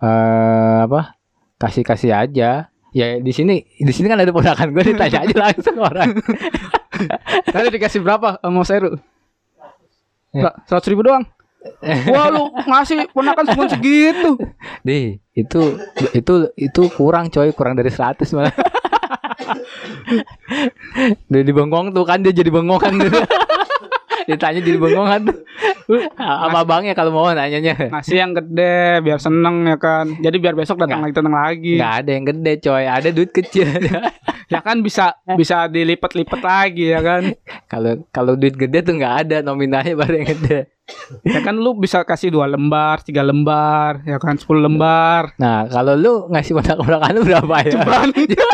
eh 0.00 0.78
apa 0.80 1.20
kasih 1.60 1.84
kasih 1.84 2.16
aja 2.16 2.69
ya 2.90 3.18
di 3.18 3.30
sini 3.30 3.62
di 3.62 3.92
sini 3.94 4.06
kan 4.10 4.18
ada 4.18 4.34
ponakan 4.34 4.74
gue 4.74 4.94
ditanya 4.94 5.22
aja 5.22 5.36
langsung 5.36 5.78
orang 5.78 6.10
tadi 7.54 7.68
dikasih 7.70 8.00
berapa 8.02 8.38
sama 8.40 8.64
Seru 8.66 8.92
Ya. 10.30 10.54
seratus 10.62 10.86
ribu 10.86 11.02
doang 11.02 11.26
Wah 12.14 12.30
lu 12.30 12.54
ngasih 12.54 13.10
ponakan 13.10 13.50
cuma 13.50 13.66
segitu 13.66 14.38
Dih, 14.86 15.18
itu 15.34 15.60
itu 16.14 16.34
itu 16.54 16.82
kurang 16.94 17.28
coy, 17.28 17.50
kurang 17.52 17.74
dari 17.76 17.90
100 17.92 18.24
malah. 18.32 18.54
Dia 21.28 21.42
di 21.42 21.52
bengong 21.52 21.92
tuh 21.92 22.06
kan 22.06 22.22
dia 22.22 22.32
jadi 22.32 22.48
bengongan 22.48 22.96
tuh. 22.96 23.12
Ditanya 24.28 24.60
jadi 24.60 24.78
bengongan 24.80 25.20
tuh. 25.28 25.38
Sama 26.16 26.62
abangnya 26.62 26.94
kalau 26.96 27.14
mau 27.14 27.30
nanyanya. 27.30 27.76
Ngasih 27.90 28.16
yang 28.16 28.32
gede 28.36 29.02
biar 29.02 29.18
seneng 29.18 29.66
ya 29.66 29.76
kan 29.80 30.06
Jadi 30.22 30.36
biar 30.38 30.54
besok 30.54 30.78
datang 30.78 31.02
lagi 31.02 31.14
datang 31.18 31.34
lagi 31.34 31.74
Nggak 31.82 31.94
ada 32.04 32.10
yang 32.10 32.24
gede 32.30 32.52
coy, 32.62 32.84
ada 32.86 33.08
duit 33.10 33.30
kecil. 33.30 33.68
Ya 34.50 34.58
kan 34.66 34.82
bisa 34.82 35.14
bisa 35.38 35.70
dilipat-lipat 35.70 36.42
lagi 36.42 36.90
ya 36.90 36.98
kan 36.98 37.38
Kalau 37.70 38.02
kalau 38.10 38.34
duit 38.34 38.58
gede 38.58 38.82
tuh 38.82 38.98
nggak 38.98 39.14
ada 39.22 39.36
nominalnya 39.46 39.94
baru 39.94 40.18
yang 40.18 40.28
gede. 40.34 40.60
Ya 41.22 41.38
kan 41.44 41.54
lu 41.54 41.78
bisa 41.78 42.02
kasih 42.02 42.34
dua 42.34 42.50
lembar, 42.50 43.02
tiga 43.06 43.22
lembar, 43.22 44.02
ya 44.02 44.18
kan 44.18 44.34
10 44.34 44.58
lembar. 44.58 45.38
Nah, 45.38 45.70
kalau 45.70 45.94
lu 45.94 46.26
ngasih 46.34 46.56
ponak-ponakan 46.56 47.10
lu 47.14 47.22
berapa 47.22 47.54
ya? 47.62 47.72
Ceban. 47.78 48.08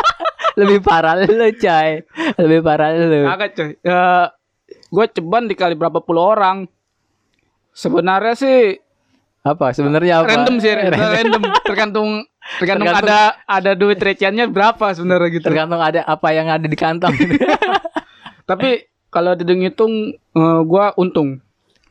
Lebih 0.59 0.79
parah 0.81 1.13
lu 1.21 1.49
coy. 1.53 1.89
Lebih 2.41 2.59
parah 2.65 2.89
lu. 2.93 3.29
Kagak 3.29 3.51
coy. 3.53 3.69
Ya, 3.85 4.33
gue 4.87 5.05
ceban 5.09 5.45
dikali 5.45 5.73
berapa 5.73 5.99
puluh 5.99 6.23
orang. 6.29 6.65
Sebenarnya 7.71 8.33
sih 8.33 8.81
Apa 9.41 9.71
sebenarnya 9.71 10.19
apa? 10.19 10.27
random 10.27 10.55
sih, 10.59 10.71
random. 10.75 11.41
Tergantung 11.63 12.09
tergantung, 12.59 12.87
Tergantung- 12.89 13.07
ada 13.07 13.19
ada 13.43 13.71
duit 13.75 13.95
recehannya 13.95 14.49
berapa 14.49 14.91
sebenarnya 14.91 15.29
gitu. 15.31 15.45
Tergantung 15.47 15.79
ada 15.79 16.01
apa 16.03 16.27
yang 16.31 16.47
ada 16.47 16.63
di 16.63 16.75
kantong. 16.75 17.15
Tapi 18.49 18.83
kalau 19.07 19.35
dihitung 19.35 20.11
eh, 20.15 20.61
gua 20.63 20.91
untung. 20.95 21.39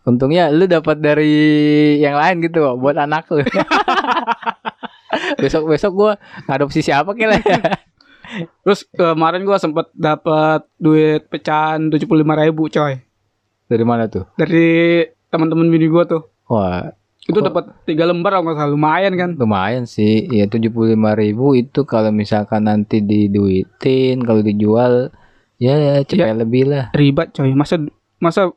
Untungnya 0.06 0.54
lu 0.54 0.70
dapat 0.70 1.02
dari 1.02 1.34
yang 1.98 2.14
lain 2.14 2.38
gitu 2.38 2.62
kok, 2.62 2.76
buat 2.78 2.94
anak 2.94 3.26
lu. 3.28 3.42
besok 5.40 5.64
besok 5.66 5.92
gua 5.94 6.12
ngadopsi 6.44 6.84
siapa 6.84 7.10
kira 7.16 7.40
Terus 8.62 8.80
kemarin 8.88 9.42
gua 9.42 9.56
sempet 9.56 9.88
dapat 9.92 10.66
duit 10.76 11.26
pecahan 11.26 11.86
75.000 11.86 12.06
ribu 12.42 12.66
coy 12.66 12.98
Dari 13.64 13.82
mana 13.82 14.06
tuh? 14.06 14.26
dari 14.34 15.02
teman-teman 15.26 15.66
bini 15.66 15.86
gua 15.86 16.04
tuh. 16.04 16.22
Wah, 16.46 16.94
Itu 17.22 17.40
dapat 17.40 17.82
tiga 17.82 18.06
lembar 18.06 18.32
kalau 18.32 18.46
nggak 18.46 18.56
salah 18.56 18.70
lumayan 18.70 19.12
kan. 19.14 19.30
lumayan 19.34 19.82
sih. 19.82 20.30
Ya 20.30 20.46
75.000 20.46 20.70
ribu 21.16 21.54
itu 21.54 21.82
kalau 21.82 22.10
misalkan 22.10 22.64
nanti 22.64 23.00
diduitin, 23.00 24.22
kalau 24.22 24.40
dijual 24.40 25.10
ya 25.56 26.00
cepet 26.00 26.36
lebih 26.36 26.70
lah. 26.70 26.84
Riba 26.92 27.26
coy. 27.28 27.50
Masa 27.50 27.82
masa 28.16 28.54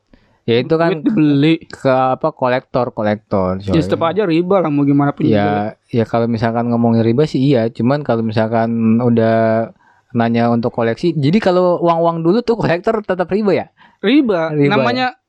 Ya 0.49 0.55
itu 0.65 0.75
kan 0.81 1.05
dibeli. 1.05 1.61
ke 1.69 1.93
apa 1.93 2.33
kolektor 2.33 2.89
kolektor. 2.89 3.61
Ya 3.61 3.77
tetap 3.77 4.01
aja 4.01 4.25
riba 4.25 4.65
lah 4.65 4.73
mau 4.73 4.81
gimana 4.81 5.13
pun 5.13 5.29
juga. 5.29 5.37
Ya, 5.37 6.01
ya 6.01 6.03
kalau 6.09 6.25
misalkan 6.25 6.73
ngomongin 6.73 7.05
riba 7.05 7.29
sih 7.29 7.37
iya, 7.37 7.69
cuman 7.69 8.01
kalau 8.01 8.25
misalkan 8.25 8.97
udah 8.97 9.69
nanya 10.09 10.49
untuk 10.49 10.73
koleksi, 10.73 11.13
jadi 11.13 11.37
kalau 11.37 11.77
uang-uang 11.85 12.25
dulu 12.25 12.41
tuh 12.41 12.57
kolektor 12.57 12.97
tetap 13.05 13.29
riba 13.29 13.51
ya? 13.53 13.67
riba. 14.01 14.49
Riba, 14.49 14.73
Namanya 14.73 15.21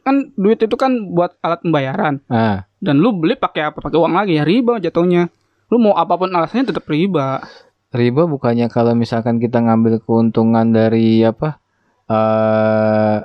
kan 0.00 0.32
duit 0.40 0.56
itu 0.56 0.72
kan 0.74 1.12
buat 1.14 1.36
alat 1.44 1.62
pembayaran 1.62 2.24
Ah, 2.32 2.64
dan 2.80 2.98
lu 2.98 3.12
beli 3.12 3.36
pakai 3.36 3.68
apa? 3.70 3.78
Pakai 3.84 4.00
uang 4.00 4.16
lagi 4.16 4.40
ya 4.40 4.42
riba 4.48 4.80
jatuhnya. 4.80 5.28
Lu 5.68 5.76
mau 5.76 5.94
apa 6.00 6.16
pun 6.16 6.32
alasannya 6.32 6.72
tetap 6.72 6.88
riba. 6.88 7.44
riba 7.92 8.24
bukannya 8.24 8.72
kalau 8.72 8.96
misalkan 8.96 9.36
kita 9.36 9.60
ngambil 9.60 10.00
keuntungan 10.00 10.72
dari 10.72 11.20
apa? 11.28 11.60
eh 12.08 13.16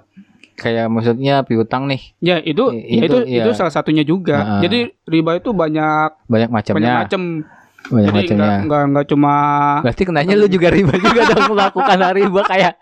kayak 0.57 0.89
maksudnya 0.89 1.41
piutang 1.41 1.85
nih, 1.85 2.01
Ya 2.19 2.41
itu 2.41 2.73
I- 2.73 2.97
ya 2.97 3.03
itu, 3.05 3.17
itu 3.21 3.37
itu 3.39 3.45
iya. 3.45 3.53
salah 3.53 3.69
satunya 3.69 4.01
juga. 4.01 4.37
Ah. 4.37 4.59
Jadi 4.59 4.89
riba 5.05 5.37
itu 5.37 5.49
banyak 5.49 6.17
banyak 6.25 6.49
banyak 6.49 6.49
macamnya, 6.49 6.93
macam. 6.99 7.21
banyak 7.87 8.03
Jadi 8.03 8.17
macamnya. 8.19 8.35
enggak, 8.35 8.59
enggak 8.59 8.81
enggak 8.83 9.05
cuma 9.07 9.33
Berarti 9.79 10.03
kenanya 10.03 10.33
lu 10.35 10.47
juga 10.47 10.67
riba 10.67 10.93
juga 10.93 11.21
dong 11.23 11.45
melakukan 11.53 11.97
riba 12.11 12.41
kayak 12.43 12.73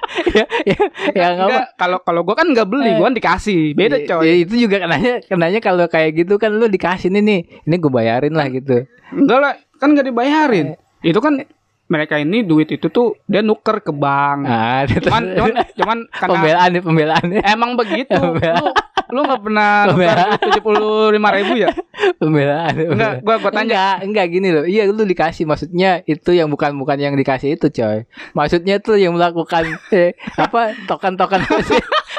ya, 0.66 0.76
ya, 1.14 1.26
apa? 1.28 1.36
enggak 1.38 1.66
kalau 1.76 1.98
kalau 2.02 2.22
gua 2.24 2.34
kan 2.34 2.48
enggak 2.48 2.66
beli, 2.66 2.90
gua 2.96 3.06
kan 3.06 3.16
dikasih. 3.16 3.76
Beda 3.76 3.98
Ya, 3.98 4.08
coy. 4.10 4.24
ya, 4.24 4.34
itu 4.40 4.54
juga 4.58 4.82
kenanya 4.82 5.14
kenanya 5.22 5.60
kalau 5.60 5.86
kayak 5.86 6.16
gitu 6.16 6.36
kan 6.36 6.50
lu 6.50 6.66
dikasih 6.66 7.12
nih 7.12 7.22
nih, 7.22 7.40
ini 7.62 7.76
gue 7.76 7.92
bayarin 7.92 8.34
lah 8.34 8.48
gitu. 8.48 8.88
Enggak 9.12 9.38
lah, 9.38 9.54
kan 9.78 9.94
enggak 9.94 10.06
Eh. 10.06 10.10
dibayarin. 10.10 10.68
Itu 11.04 11.20
kan 11.20 11.44
mereka 11.86 12.18
ini 12.18 12.42
duit 12.42 12.66
itu 12.68 12.90
tuh 12.90 13.14
dia 13.26 13.40
nuker 13.40 13.78
ke 13.80 13.94
bank. 13.94 14.40
Ah, 14.44 14.84
Cuman 14.90 15.24
cuman 15.34 15.52
cuman 15.72 15.98
karena 16.20 16.34
pembelaan 16.34 16.70
nih 16.72 16.82
pembelaan 16.82 17.26
nih 17.30 17.42
emang 17.46 17.72
begitu. 17.76 18.18
Pembelaan. 18.36 18.64
lu 18.66 18.74
lu 19.14 19.20
nggak 19.22 19.42
pernah 19.46 19.70
nuker 19.94 20.18
tujuh 20.42 20.64
puluh 20.66 21.14
lima 21.14 21.30
ribu 21.30 21.54
ya? 21.56 21.70
pembelaan 22.18 22.74
Enggak, 22.74 23.14
gua 23.22 23.36
gua 23.38 23.52
tanya. 23.54 23.62
enggak 23.62 23.94
enggak 24.04 24.26
gini 24.28 24.50
loh 24.50 24.66
iya 24.66 24.84
lu 24.86 25.06
dikasih 25.06 25.46
maksudnya 25.46 26.02
itu 26.04 26.34
yang 26.34 26.50
bukan 26.50 26.74
bukan 26.74 26.98
yang 26.98 27.14
dikasih 27.14 27.54
itu 27.54 27.70
coy 27.70 28.10
maksudnya 28.34 28.82
tuh 28.82 28.98
yang 28.98 29.14
melakukan 29.14 29.78
eh, 29.94 30.18
apa 30.36 30.74
token 30.90 31.16
token 31.16 31.38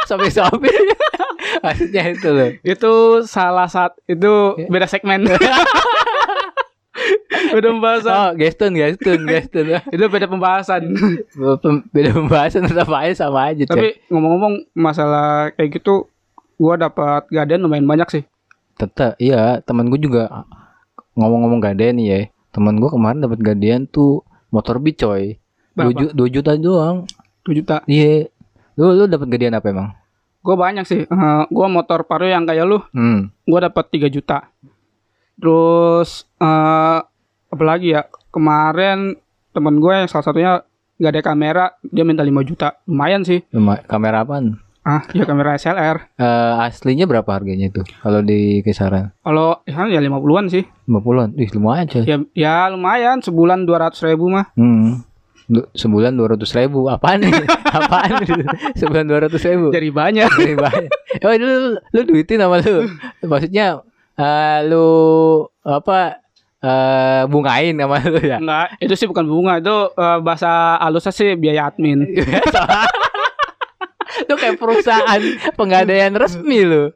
sopi 0.06 0.30
sopi 0.30 0.70
maksudnya 1.58 2.02
itu 2.06 2.28
loh 2.30 2.50
Itu 2.62 2.92
salah 3.26 3.66
satu 3.66 3.98
itu 4.06 4.32
beda 4.66 4.86
segmen. 4.86 5.26
Beda 7.56 7.72
pembahasan. 7.72 8.12
Oh, 8.12 8.30
Gestun, 8.34 8.72
Gestun, 8.72 9.20
Gestun. 9.24 9.66
Itu 9.94 10.04
beda 10.06 10.28
pembahasan. 10.28 10.82
Pem- 11.58 11.84
Beda 11.88 12.10
pembahasan 12.12 12.64
tetap 12.64 12.86
aja 12.90 13.14
sama 13.16 13.48
aja, 13.48 13.64
Cek. 13.64 13.72
Tapi 13.72 13.88
ngomong-ngomong 14.08 14.54
masalah 14.72 15.48
kayak 15.52 15.80
gitu, 15.80 16.06
gua 16.54 16.76
dapat 16.76 17.24
gaden 17.28 17.60
lumayan 17.60 17.84
banyak 17.84 18.08
sih. 18.10 18.22
Tetap, 18.76 19.16
iya, 19.16 19.58
temen 19.60 19.88
gue 19.88 19.96
juga 19.98 20.44
ngomong-ngomong 21.14 21.58
gadean 21.58 21.96
nih 21.96 22.06
ya. 22.06 22.18
Temen 22.50 22.76
gue 22.76 22.88
kemarin 22.88 23.18
dapat 23.18 23.40
gadean 23.40 23.84
tuh 23.84 24.20
motor 24.48 24.76
beat 24.76 24.96
coy. 24.96 25.40
2 25.72 25.74
Berapa? 25.74 25.90
juta, 26.12 26.24
juta 26.30 26.50
doang. 26.54 26.96
2 27.42 27.52
juta. 27.54 27.76
Iya. 27.86 28.28
Lu 28.74 28.92
lu 28.92 29.04
dapat 29.04 29.28
gadean 29.28 29.52
apa 29.52 29.66
emang? 29.66 29.88
Gua 30.40 30.54
banyak 30.54 30.84
sih. 30.84 31.02
Eh, 31.02 31.42
gua 31.48 31.66
motor 31.66 32.04
paru 32.04 32.24
yang 32.24 32.44
kayak 32.44 32.64
lu, 32.64 32.78
Hmm. 32.92 33.32
gua 33.42 33.64
dapat 33.64 33.88
3 33.90 34.06
juta. 34.06 34.52
Terus 35.36 36.24
eh 36.36 37.00
apa 37.46 37.62
lagi 37.62 37.92
ya? 37.92 38.04
Kemarin 38.30 39.16
temen 39.50 39.80
gue 39.80 39.92
yang 39.94 40.06
salah 40.06 40.24
satunya 40.24 40.52
nggak 40.96 41.12
ada 41.12 41.22
kamera, 41.22 41.64
dia 41.82 42.04
minta 42.04 42.20
5 42.20 42.40
juta. 42.42 42.80
Lumayan 42.84 43.22
sih. 43.22 43.44
Luma- 43.52 43.80
kamera 43.84 44.24
apaan? 44.24 44.60
Ah, 44.86 45.02
ya 45.10 45.26
kamera 45.26 45.58
SLR. 45.58 46.14
Eh, 46.14 46.54
aslinya 46.62 47.10
berapa 47.10 47.26
harganya 47.26 47.66
tuh? 47.74 47.82
Kalau 47.98 48.22
di 48.22 48.62
kisaran 48.62 49.10
Kalau 49.18 49.58
ya, 49.66 49.82
ya 49.90 49.98
50-an 49.98 50.46
sih. 50.46 50.62
50-an. 50.86 51.34
Ih, 51.34 51.50
lumayan 51.58 51.90
coy. 51.90 52.06
Ya 52.06 52.16
ya 52.32 52.70
lumayan 52.70 53.18
sebulan 53.18 53.66
200 53.66 53.98
ribu 54.06 54.30
mah. 54.30 54.54
Hmm. 54.54 55.02
Du- 55.50 55.66
sebulan 55.74 56.14
200 56.14 56.38
ribu 56.54 56.86
apaan 56.86 57.18
nih? 57.18 57.34
apaan 57.82 58.14
nih? 58.22 58.46
sebulan 58.78 59.04
200 59.10 59.30
ribu 59.50 59.66
Jadi 59.74 59.88
banyak. 59.90 60.30
Dari 60.30 60.54
banyak. 60.54 60.90
Oh, 61.18 61.34
lu, 61.34 61.50
lu, 61.82 62.00
duitin 62.06 62.38
sama 62.38 62.62
lu. 62.62 62.86
Maksudnya 63.30 63.82
eh, 64.14 64.58
lu 64.70 64.86
apa 65.66 66.22
eh 66.58 67.22
bungain 67.26 67.74
sama 67.74 67.96
lu 68.06 68.20
ya? 68.20 68.38
Enggak, 68.38 68.66
itu 68.78 68.94
sih 68.94 69.06
bukan 69.06 69.24
bunga, 69.24 69.58
itu 69.58 69.76
eh, 69.92 70.18
bahasa 70.20 70.50
halusnya 70.78 71.12
sih 71.12 71.34
biaya 71.34 71.68
admin. 71.68 72.02
lu 74.26 74.34
kayak 74.34 74.56
perusahaan 74.56 75.20
penggadaian 75.54 76.12
resmi 76.12 76.64
lu. 76.64 76.90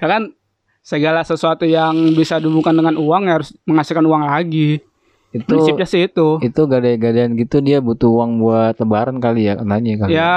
Ya 0.00 0.06
kan 0.08 0.34
segala 0.80 1.22
sesuatu 1.22 1.64
yang 1.64 1.94
bisa 2.12 2.36
dihubungkan 2.36 2.74
dengan 2.74 2.98
uang 2.98 3.22
ya 3.24 3.40
harus 3.40 3.54
menghasilkan 3.64 4.04
uang 4.04 4.26
lagi. 4.26 4.82
Itu 5.30 5.50
Prinsipnya 5.50 5.82
sih 5.84 6.06
itu. 6.06 6.38
itu 6.40 6.60
gadai-gadaian 6.62 7.34
gitu 7.34 7.58
dia 7.58 7.82
butuh 7.82 8.06
uang 8.06 8.38
buat 8.38 8.78
lebaran 8.78 9.18
kali 9.18 9.46
ya 9.46 9.58
katanya 9.58 9.92
kali. 10.00 10.10
Ya 10.12 10.34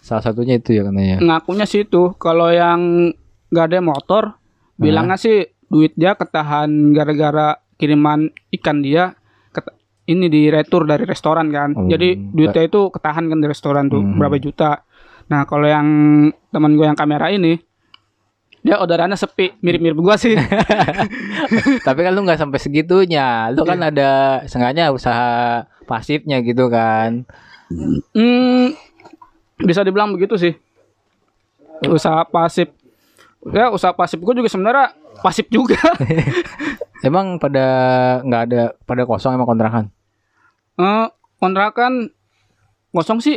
Salah 0.00 0.24
satunya 0.24 0.56
itu 0.56 0.72
ya 0.72 0.88
katanya. 0.88 1.16
ngakunya 1.20 1.66
sih 1.68 1.84
itu. 1.84 2.16
Kalau 2.16 2.48
yang 2.48 3.12
ada 3.52 3.78
motor, 3.80 4.40
bilangnya 4.74 5.16
sih 5.16 5.44
duit 5.68 5.92
dia 5.96 6.16
ketahan 6.16 6.68
gara-gara 6.92 7.60
kiriman 7.82 8.30
ikan 8.52 8.78
dia 8.78 9.18
ini 10.04 10.26
di 10.26 10.46
retur 10.46 10.82
dari 10.82 11.02
restoran 11.02 11.50
kan. 11.50 11.74
Hmm, 11.74 11.86
Jadi 11.86 12.14
duitnya 12.14 12.62
itu 12.64 12.90
ketahan 12.90 13.26
kan 13.26 13.38
di 13.38 13.46
restoran 13.46 13.86
tuh 13.86 13.98
Hmm. 13.98 14.18
berapa 14.18 14.34
juta. 14.36 14.82
Nah 15.26 15.42
kalau 15.44 15.62
yang 15.64 15.86
teman 16.48 16.74
gue 16.74 16.82
yang 16.84 16.94
kamera 16.94 17.26
ini 17.28 17.54
dia 18.58 18.78
orderannya 18.78 19.14
sepi 19.14 19.58
mirip-mirip 19.58 19.94
gua 19.96 20.14
sih. 20.14 20.38
Tapi 21.86 22.00
kan 22.00 22.12
lu 22.12 22.22
nggak 22.22 22.38
sampai 22.38 22.58
segitunya. 22.58 23.50
Lu 23.50 23.62
kan 23.62 23.78
ada 23.80 24.42
sengaja 24.46 24.90
usaha 24.90 25.62
pasifnya 25.82 26.38
gitu 26.40 26.66
kan. 26.66 27.26
Hmm, 28.12 28.74
bisa 29.56 29.82
dibilang 29.82 30.10
begitu 30.10 30.34
sih. 30.36 30.54
Usaha 31.84 32.22
pasif. 32.22 32.70
Ya, 33.50 33.70
usaha 33.70 33.90
pasif 33.90 34.18
gue 34.18 34.34
juga 34.36 34.46
sebenarnya 34.46 34.94
pasif 35.18 35.46
juga. 35.48 35.78
Emang 37.02 37.36
pada 37.42 37.66
nggak 38.22 38.42
ada 38.48 38.62
pada 38.86 39.02
kosong 39.02 39.34
emang 39.34 39.50
kontrakan. 39.50 39.84
Eh, 40.78 41.06
kontrakan 41.42 42.14
kosong 42.94 43.18
sih 43.18 43.34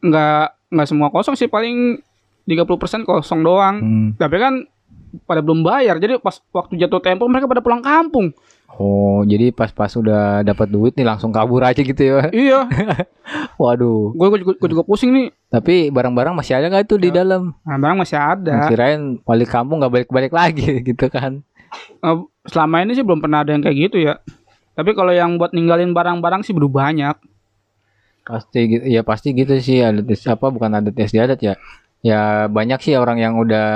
enggak 0.00 0.56
enggak 0.72 0.88
semua 0.88 1.08
kosong 1.12 1.36
sih 1.36 1.46
paling 1.46 2.00
30% 2.48 3.04
kosong 3.04 3.40
doang. 3.44 3.76
Hmm. 3.82 4.08
Tapi 4.16 4.36
kan 4.40 4.54
pada 5.28 5.40
belum 5.40 5.60
bayar. 5.60 6.00
Jadi 6.00 6.18
pas 6.20 6.40
waktu 6.52 6.80
jatuh 6.80 7.00
tempo 7.00 7.28
mereka 7.28 7.48
pada 7.48 7.60
pulang 7.60 7.84
kampung. 7.84 8.32
Oh, 8.76 9.24
jadi 9.24 9.54
pas-pas 9.56 9.88
udah 9.96 10.44
dapat 10.44 10.68
duit 10.68 10.92
nih 10.98 11.06
langsung 11.06 11.32
kabur 11.32 11.64
aja 11.64 11.80
gitu 11.80 11.96
ya. 11.96 12.28
Iya, 12.34 12.68
Waduh. 13.56 14.12
gue 14.12 14.26
juga, 14.42 14.52
gua 14.58 14.68
juga 14.68 14.84
pusing 14.84 15.16
nih. 15.16 15.26
Tapi 15.48 15.88
barang-barang 15.88 16.36
masih 16.36 16.60
ada 16.60 16.68
nggak 16.68 16.84
tuh 16.84 17.00
di 17.00 17.08
dalam? 17.08 17.56
Nah, 17.64 17.76
barang 17.80 18.04
masih 18.04 18.20
ada. 18.20 18.68
Kirain 18.68 19.16
balik 19.24 19.48
kampung 19.48 19.80
nggak 19.80 19.92
balik-balik 19.94 20.32
lagi 20.34 20.68
gitu 20.92 21.08
kan. 21.08 21.40
Eh, 22.04 22.16
selama 22.46 22.82
ini 22.82 22.96
sih 22.96 23.04
belum 23.06 23.20
pernah 23.22 23.42
ada 23.42 23.52
yang 23.54 23.62
kayak 23.62 23.76
gitu 23.90 23.98
ya. 24.02 24.18
Tapi 24.76 24.92
kalau 24.92 25.12
yang 25.12 25.40
buat 25.40 25.56
ninggalin 25.56 25.96
barang-barang 25.96 26.44
sih 26.44 26.52
baru 26.52 26.68
banyak. 26.68 27.16
Pasti 28.26 28.60
gitu. 28.68 28.84
Ya 28.84 29.00
pasti 29.06 29.32
gitu 29.32 29.56
sih 29.56 29.80
ada 29.80 30.04
tes 30.04 30.26
apa 30.28 30.52
bukan 30.52 30.72
adat 30.76 30.94
ya. 31.40 31.54
Ya 32.04 32.46
banyak 32.46 32.78
sih 32.84 32.94
orang 32.94 33.18
yang 33.18 33.40
udah 33.40 33.68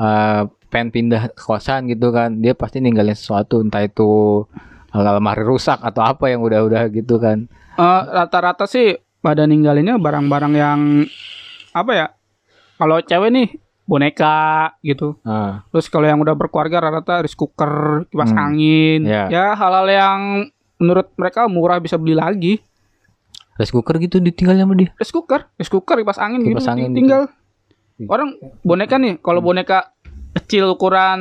eh, 0.00 0.42
pengen 0.72 0.88
pindah 0.90 1.22
kosan 1.36 1.92
gitu 1.92 2.08
kan. 2.08 2.40
Dia 2.40 2.56
pasti 2.56 2.80
ninggalin 2.80 3.12
sesuatu 3.12 3.60
entah 3.60 3.84
itu 3.84 4.42
lemari 4.92 5.44
rusak 5.44 5.80
atau 5.80 6.04
apa 6.04 6.28
yang 6.32 6.40
udah-udah 6.40 6.88
gitu 6.88 7.20
kan. 7.20 7.44
Eh, 7.76 8.02
rata-rata 8.12 8.64
sih 8.64 8.96
pada 9.20 9.44
ninggalinnya 9.44 10.00
barang-barang 10.00 10.54
yang 10.56 10.80
apa 11.76 11.92
ya? 11.92 12.06
Kalau 12.80 12.98
cewek 13.04 13.30
nih 13.30 13.48
boneka 13.92 14.36
gitu. 14.80 15.20
Ah, 15.20 15.68
Terus 15.68 15.86
kalau 15.86 16.04
yang 16.04 16.16
udah 16.16 16.32
berkeluarga 16.32 16.80
rata-rata 16.80 17.20
rice 17.20 17.36
cooker, 17.36 18.08
kipas 18.08 18.32
Hmm, 18.32 18.40
angin. 18.42 19.00
ya. 19.04 19.28
Ya 19.28 19.46
hal-hal 19.52 19.84
yang 19.86 20.20
menurut 20.76 21.12
mereka 21.14 21.44
murah 21.44 21.76
bisa 21.76 21.94
beli 21.94 22.16
lagi. 22.16 22.56
rice 23.52 23.68
cooker 23.68 24.00
gitu 24.00 24.16
ditinggal 24.16 24.56
sama 24.56 24.72
dia. 24.72 24.88
Rice 24.96 25.12
cooker, 25.12 25.44
rice 25.54 25.68
cooker, 25.68 25.94
kipas 25.94 26.16
angin 26.16 26.40
Kipas 26.40 26.64
gitu 26.64 26.72
angin 26.72 26.88
gitu. 26.88 26.96
tinggal. 26.96 27.22
Orang 28.02 28.34
boneka 28.62 28.96
nih, 28.96 29.20
kalau 29.20 29.38
boneka 29.38 29.92
kecil 30.32 30.72
ukuran 30.72 31.20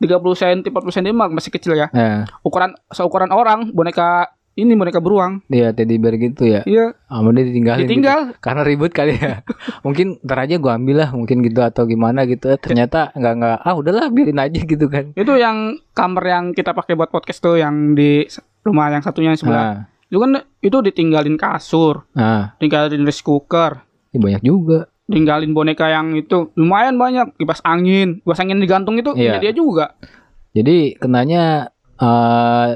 30 0.00 0.16
cm, 0.32 0.72
40 0.72 0.96
cm 0.96 1.12
masih 1.28 1.52
kecil 1.52 1.76
ya. 1.76 1.92
Nah, 1.92 2.24
Ukuran 2.40 2.72
seukuran 2.88 3.28
orang, 3.28 3.68
boneka 3.70 4.32
ini 4.56 4.72
boneka 4.72 4.98
beruang. 4.98 5.44
dia 5.46 5.70
teddy 5.70 5.96
bear 5.96 6.16
gitu 6.16 6.42
ya. 6.42 6.64
Iya, 6.64 6.96
Sama 7.06 7.28
dia 7.30 7.44
ditinggalin. 7.44 7.78
gitu. 7.78 7.86
ditinggal. 7.86 8.20
Karena 8.38 8.62
ribut 8.62 8.88
kali 8.88 9.12
ya. 9.14 9.44
mungkin 9.84 10.16
ntar 10.20 10.42
aja 10.42 10.56
gua 10.56 10.74
ambil 10.74 10.96
lah, 10.98 11.10
mungkin 11.10 11.40
gitu 11.40 11.60
atau 11.60 11.84
gimana 11.84 12.24
gitu. 12.24 12.48
Eh, 12.48 12.56
Ternyata 12.56 13.12
nggak 13.12 13.34
nggak 13.36 13.56
ah 13.60 13.74
udahlah 13.74 14.08
biarin 14.08 14.36
aja 14.38 14.56
gitu 14.58 14.86
kan. 14.86 15.12
Itu 15.12 15.36
yang 15.36 15.76
kamar 15.92 16.24
yang 16.24 16.44
kita 16.50 16.72
pakai 16.72 16.92
buat 16.94 17.08
podcast 17.08 17.38
tuh 17.38 17.56
yang 17.56 17.92
di 17.92 18.24
rumah 18.62 18.88
yang 18.88 19.00
satunya 19.00 19.30
yang 19.30 19.38
sebelah. 19.38 19.60
Nah, 19.62 19.80
Itu 20.06 20.18
kan 20.18 20.30
itu 20.60 20.76
ditinggalin 20.80 21.36
kasur, 21.36 22.06
nah, 22.12 22.54
tinggalin 22.56 23.02
rice 23.02 23.20
cooker, 23.20 23.82
ini 24.08 24.18
banyak 24.20 24.40
juga. 24.40 24.86
tinggalin 25.04 25.50
boneka 25.50 25.86
yang 25.86 26.14
itu 26.14 26.50
lumayan 26.54 26.94
banyak 26.94 27.34
kipas 27.36 27.58
angin, 27.60 28.18
kipas 28.20 28.38
angin 28.38 28.56
digantung 28.56 28.94
itu 28.94 29.10
Iya. 29.12 29.34
punya 29.34 29.40
dia 29.40 29.52
juga. 29.52 29.86
Jadi 30.52 30.94
kenanya 30.96 31.68
eh 31.96 32.68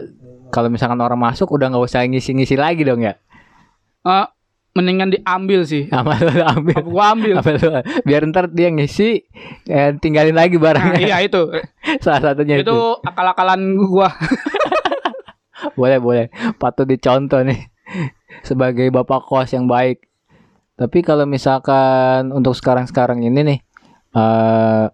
kalau 0.50 0.68
misalkan 0.68 0.98
orang 0.98 1.16
masuk 1.16 1.48
udah 1.48 1.70
nggak 1.70 1.84
usah 1.86 2.04
ngisi-ngisi 2.04 2.54
lagi 2.54 2.82
dong 2.82 3.00
ya. 3.00 3.14
Eh, 4.02 4.26
mendingan 4.70 5.10
diambil 5.10 5.62
sih. 5.64 5.86
Sama 5.92 6.18
lu 6.18 6.30
ambil. 6.36 6.74
Apa 6.76 6.82
gua 6.82 7.04
ambil. 7.14 7.34
Apa 7.38 7.50
lu- 7.54 7.84
biar 8.02 8.22
ntar 8.28 8.50
dia 8.50 8.68
ngisi 8.68 9.24
eh, 9.64 9.90
tinggalin 9.96 10.34
lagi 10.34 10.54
Nah, 10.54 10.62
barangnya. 10.66 10.98
iya 11.00 11.16
itu. 11.22 11.48
Salah 12.04 12.20
satunya 12.22 12.60
itu. 12.60 12.68
itu 12.68 12.78
akal-akalan 13.02 13.60
gua. 13.78 14.10
Boleh, 15.76 16.00
boleh. 16.00 16.26
Patut 16.56 16.88
dicontoh 16.88 17.44
nih. 17.44 17.68
Sebagai 18.40 18.88
bapak 18.88 19.28
kos 19.28 19.52
yang 19.52 19.68
baik. 19.68 20.08
Tapi 20.72 21.04
kalau 21.04 21.28
misalkan 21.28 22.32
untuk 22.32 22.56
sekarang-sekarang 22.56 23.20
ini 23.20 23.40
nih 23.44 23.58
eh 24.10 24.84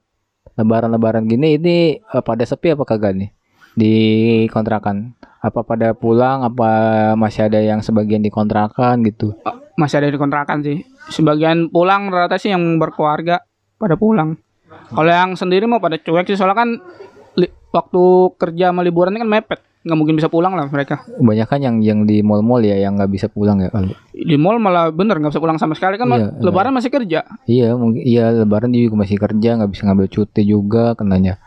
lebaran-lebaran 0.53 1.25
gini 1.25 1.55
ini 1.55 1.77
eh, 1.97 2.23
pada 2.23 2.43
sepi 2.43 2.75
apa 2.75 2.83
kagak 2.83 3.15
nih 3.15 3.31
di 3.79 3.95
kontrakan? 4.51 5.15
Apa 5.39 5.63
pada 5.63 5.93
pulang 5.93 6.43
apa 6.43 6.69
masih 7.15 7.47
ada 7.47 7.61
yang 7.61 7.79
sebagian 7.79 8.21
di 8.21 8.29
kontrakan 8.29 9.03
gitu? 9.03 9.37
Masih 9.75 10.01
ada 10.01 10.09
di 10.09 10.17
kontrakan 10.17 10.61
sih. 10.61 10.81
Sebagian 11.09 11.69
pulang 11.69 12.09
rata 12.09 12.35
sih 12.35 12.51
yang 12.51 12.63
berkeluarga 12.77 13.45
pada 13.77 13.95
pulang. 13.95 14.35
Kalau 14.67 15.07
yang 15.07 15.35
sendiri 15.35 15.65
mau 15.65 15.79
pada 15.79 15.97
cuek 15.97 16.27
sih 16.27 16.35
soalnya 16.35 16.57
kan 16.57 16.69
li- 17.37 17.53
waktu 17.71 18.03
kerja 18.35 18.73
sama 18.73 18.83
liburan 18.83 19.15
kan 19.15 19.29
mepet. 19.29 19.61
Nggak 19.87 19.99
mungkin 20.03 20.17
bisa 20.19 20.27
pulang 20.27 20.59
lah 20.59 20.67
mereka. 20.67 21.07
Kebanyakan 21.07 21.59
yang 21.63 21.77
yang 21.79 22.01
di 22.03 22.19
mall-mall 22.19 22.59
ya 22.59 22.75
yang 22.75 22.99
nggak 22.99 23.07
bisa 23.07 23.31
pulang 23.31 23.63
ya 23.63 23.71
kalau. 23.71 23.95
Di 24.11 24.35
mall 24.35 24.59
malah 24.59 24.91
bener 24.91 25.23
nggak 25.23 25.31
bisa 25.31 25.39
pulang 25.39 25.63
sama 25.63 25.79
sekali 25.79 25.95
kan 25.95 26.11
Iya, 26.11 26.35
lebaran 26.43 26.75
masih 26.75 26.91
kerja. 26.91 27.23
Iya, 27.47 27.79
mungkin 27.79 28.03
iya 28.03 28.35
lebaran 28.35 28.75
juga 28.75 28.99
masih 28.99 29.15
kerja, 29.15 29.55
nggak 29.55 29.71
bisa 29.71 29.87
ngambil 29.87 30.09
cuti 30.11 30.43
juga 30.43 30.99
kenanya. 30.99 31.39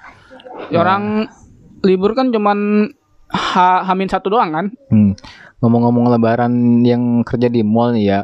Ya, 0.71 0.79
Orang 0.79 1.27
libur 1.83 2.15
kan 2.15 2.31
cuman 2.31 2.91
ha 3.29 3.85
hamin 3.85 4.09
satu 4.09 4.33
doang 4.33 4.51
kan. 4.51 4.65
Hmm. 4.89 5.13
Ngomong-ngomong 5.61 6.09
lebaran 6.15 6.53
yang 6.85 7.21
kerja 7.21 7.47
di 7.51 7.61
mall 7.61 7.93
nih 7.93 8.05
ya. 8.09 8.21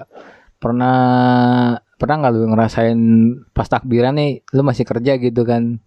Pernah 0.57 0.97
pernah 1.95 2.15
nggak 2.19 2.33
lu 2.35 2.51
ngerasain 2.51 2.99
pas 3.55 3.69
takbiran 3.69 4.17
nih 4.19 4.43
lu 4.51 4.61
masih 4.65 4.85
kerja 4.87 5.17
gitu 5.21 5.41
kan? 5.45 5.79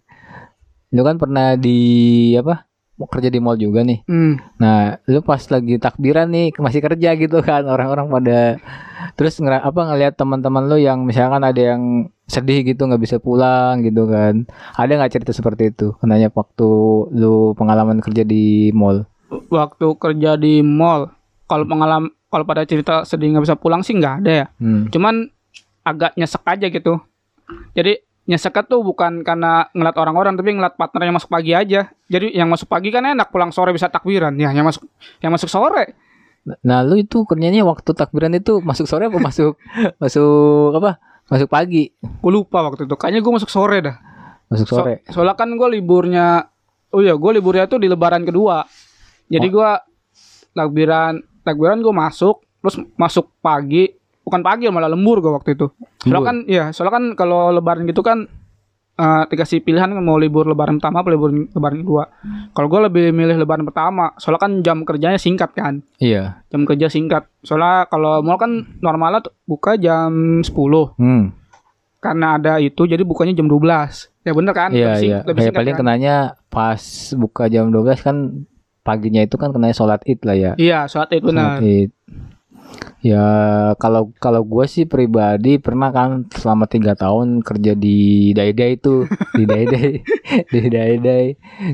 Lu 0.95 1.01
kan 1.05 1.21
pernah 1.21 1.53
di 1.59 2.33
apa? 2.39 2.69
mau 2.99 3.07
kerja 3.07 3.31
di 3.31 3.39
mall 3.39 3.55
juga 3.55 3.87
nih. 3.87 4.03
Hmm. 4.11 4.35
Nah, 4.59 4.99
lu 5.07 5.23
pas 5.23 5.39
lagi 5.39 5.79
takbiran 5.79 6.27
nih 6.27 6.51
masih 6.59 6.83
kerja 6.83 7.15
gitu 7.15 7.39
kan 7.39 7.63
orang-orang 7.63 8.11
pada 8.11 8.59
terus 9.15 9.39
ngera 9.39 9.63
apa 9.63 9.87
ngelihat 9.87 10.19
teman-teman 10.19 10.67
lu 10.67 10.75
yang 10.75 11.07
misalkan 11.07 11.39
ada 11.47 11.55
yang 11.55 12.11
sedih 12.27 12.61
gitu 12.67 12.83
nggak 12.85 12.99
bisa 12.99 13.17
pulang 13.23 13.79
gitu 13.87 14.03
kan. 14.11 14.43
Ada 14.75 14.99
nggak 14.99 15.11
cerita 15.15 15.31
seperti 15.31 15.71
itu? 15.71 15.95
Kenanya 16.03 16.27
waktu 16.35 16.69
lu 17.15 17.55
pengalaman 17.55 18.03
kerja 18.03 18.27
di 18.27 18.69
mall? 18.75 19.07
Waktu 19.29 19.87
kerja 19.95 20.35
di 20.35 20.59
mall, 20.59 21.13
kalau 21.45 21.65
pengalaman 21.65 22.09
kalau 22.29 22.45
pada 22.45 22.61
cerita 22.61 23.01
sedih 23.03 23.33
nggak 23.33 23.45
bisa 23.45 23.57
pulang 23.57 23.81
sih 23.81 23.93
nggak 23.93 24.15
ada 24.21 24.31
ya. 24.31 24.45
Hmm. 24.57 24.89
Cuman 24.89 25.29
agak 25.81 26.13
nyesek 26.13 26.45
aja 26.45 26.67
gitu. 26.67 27.01
Jadi 27.73 27.97
nyeseknya 28.25 28.61
tuh 28.63 28.81
bukan 28.81 29.25
karena 29.25 29.65
ngeliat 29.73 29.97
orang-orang 29.97 30.37
tapi 30.37 30.53
ngeliat 30.53 30.77
partner 30.77 31.01
yang 31.03 31.15
masuk 31.17 31.29
pagi 31.29 31.53
aja. 31.53 31.89
Jadi 32.05 32.29
yang 32.31 32.45
masuk 32.45 32.69
pagi 32.69 32.89
kan 32.89 33.01
enak 33.01 33.29
pulang 33.29 33.49
sore 33.49 33.73
bisa 33.73 33.89
takbiran. 33.89 34.37
Ya 34.37 34.49
yang 34.49 34.65
masuk 34.65 34.85
yang 35.19 35.33
masuk 35.33 35.49
sore 35.49 35.97
Nah, 36.63 36.81
lu 36.81 36.97
itu 36.97 37.27
kerjanya 37.27 37.61
waktu 37.61 37.93
takbiran 37.93 38.33
itu 38.33 38.63
masuk 38.63 38.87
sore 38.87 39.05
apa 39.05 39.19
masuk 39.19 39.59
masuk 40.01 40.73
apa? 40.77 40.97
Masuk 41.29 41.45
pagi, 41.45 41.93
gue 41.93 42.31
lupa 42.31 42.65
waktu 42.65 42.89
itu. 42.89 42.95
Kayaknya 42.97 43.21
gue 43.21 43.33
masuk 43.37 43.51
sore 43.53 43.77
dah. 43.85 43.97
masuk 44.49 44.65
So- 44.65 44.81
sore. 44.81 45.05
soalnya 45.13 45.37
kan 45.37 45.45
gue 45.53 45.67
liburnya, 45.69 46.49
oh 46.89 47.05
iya 47.05 47.13
gue 47.13 47.31
liburnya 47.37 47.69
tuh 47.69 47.77
di 47.77 47.85
Lebaran 47.85 48.25
kedua. 48.25 48.65
Jadi 49.29 49.47
Oh. 49.47 49.53
gue 49.53 49.69
takbiran 50.51 51.13
takbiran 51.41 51.79
gue 51.79 51.93
masuk, 51.95 52.41
terus 52.59 52.75
masuk 52.95 53.31
pagi, 53.39 53.89
bukan 54.21 54.41
pagi 54.41 54.67
malah 54.67 54.87
lembur 54.87 55.17
gue 55.19 55.31
waktu 55.31 55.53
itu. 55.53 55.69
Soalnya 55.99 56.21
kan, 56.23 56.37
ya 56.45 56.63
soalnya 56.69 56.93
kan 56.93 57.05
kalau 57.15 57.49
Lebaran 57.51 57.85
gitu 57.85 58.01
kan 58.01 58.25
eh, 58.95 59.23
dikasih 59.25 59.63
pilihan 59.63 59.87
kan 59.87 60.03
mau 60.03 60.17
libur 60.17 60.43
Lebaran 60.43 60.75
pertama 60.75 60.99
apa 60.99 61.09
libur 61.09 61.31
Lebaran 61.31 61.79
kedua. 61.79 62.03
Kalau 62.51 62.67
gue 62.67 62.79
lebih 62.83 63.05
milih 63.09 63.37
Lebaran 63.37 63.63
pertama, 63.63 64.11
soalnya 64.15 64.41
kan 64.41 64.51
jam 64.59 64.83
kerjanya 64.83 65.15
singkat 65.15 65.53
kan, 65.53 65.79
Iya. 65.97 66.43
jam 66.45 66.67
kerja 66.67 66.85
singkat. 66.85 67.23
Soalnya 67.39 67.87
kalau 67.87 68.19
mall 68.19 68.35
kan 68.35 68.51
normalnya 68.77 69.23
tuh 69.23 69.33
buka 69.45 69.73
jam 69.75 70.11
10 70.41 70.91
Hmm. 70.95 71.31
karena 71.97 72.35
ada 72.35 72.53
itu 72.57 72.83
jadi 72.85 72.99
bukanya 73.01 73.31
jam 73.33 73.43
12 73.45 74.07
ya 74.21 74.31
bener 74.31 74.51
kan 74.53 74.71
Iya, 74.71 74.87
Lebih 74.93 75.03
iya. 75.05 75.19
lebih 75.21 75.41
singkat 75.41 75.57
paling 75.57 75.73
kan? 75.73 75.79
kenanya 75.81 76.15
pas 76.47 76.79
buka 77.13 77.43
jam 77.45 77.67
12 77.67 77.99
kan 77.99 78.15
paginya 78.89 79.21
itu 79.21 79.35
kan 79.35 79.53
kenanya 79.53 79.75
sholat 79.75 80.01
id 80.03 80.17
lah 80.23 80.33
ya. 80.35 80.51
iya 80.57 80.79
saat 80.85 81.13
itu 81.13 81.29
benar. 81.29 81.61
Sholat 81.61 81.69
id. 81.85 81.89
Ya 82.99 83.25
kalau 83.75 84.11
kalau 84.17 84.43
gue 84.43 84.65
sih 84.65 84.83
pribadi 84.83 85.55
pernah 85.57 85.89
kan 85.89 86.27
selama 86.29 86.65
tiga 86.65 86.93
tahun 86.93 87.39
kerja 87.41 87.73
di 87.73 88.31
Daidai 88.31 88.75
itu. 88.75 89.07
Di 89.31 89.43
Daidai. 89.45 89.89
Di 90.53 90.61
Daidai. 90.67 91.25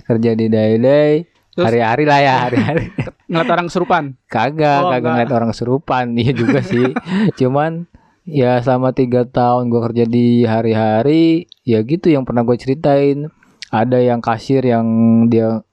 Kerja 0.02 0.32
di 0.34 0.48
Daidai. 0.48 1.14
Terus- 1.52 1.66
hari-hari 1.66 2.04
lah 2.04 2.20
ya 2.20 2.36
hari-hari. 2.46 2.92
Ngeliat 3.26 3.50
orang 3.50 3.66
kesurupan? 3.66 4.04
Kagak 4.28 4.80
Oh, 4.82 4.88
kagak 4.88 5.00
enggak. 5.00 5.12
ngeliat 5.18 5.32
orang 5.34 5.50
kesurupan. 5.50 6.06
Iya 6.14 6.32
juga 6.32 6.60
sih. 6.62 6.88
Cuman 7.40 7.90
ya 8.24 8.60
selama 8.60 8.92
tiga 8.92 9.26
tahun 9.26 9.68
gue 9.68 9.82
kerja 9.84 10.04
di 10.06 10.28
hari-hari 10.44 11.24
ya 11.64 11.82
gitu 11.82 12.08
yang 12.08 12.22
pernah 12.24 12.44
gue 12.44 12.56
ceritain. 12.56 13.34
Ada 13.68 13.98
yang 14.00 14.22
kasir 14.22 14.62
yang 14.62 14.86
dia 15.28 15.66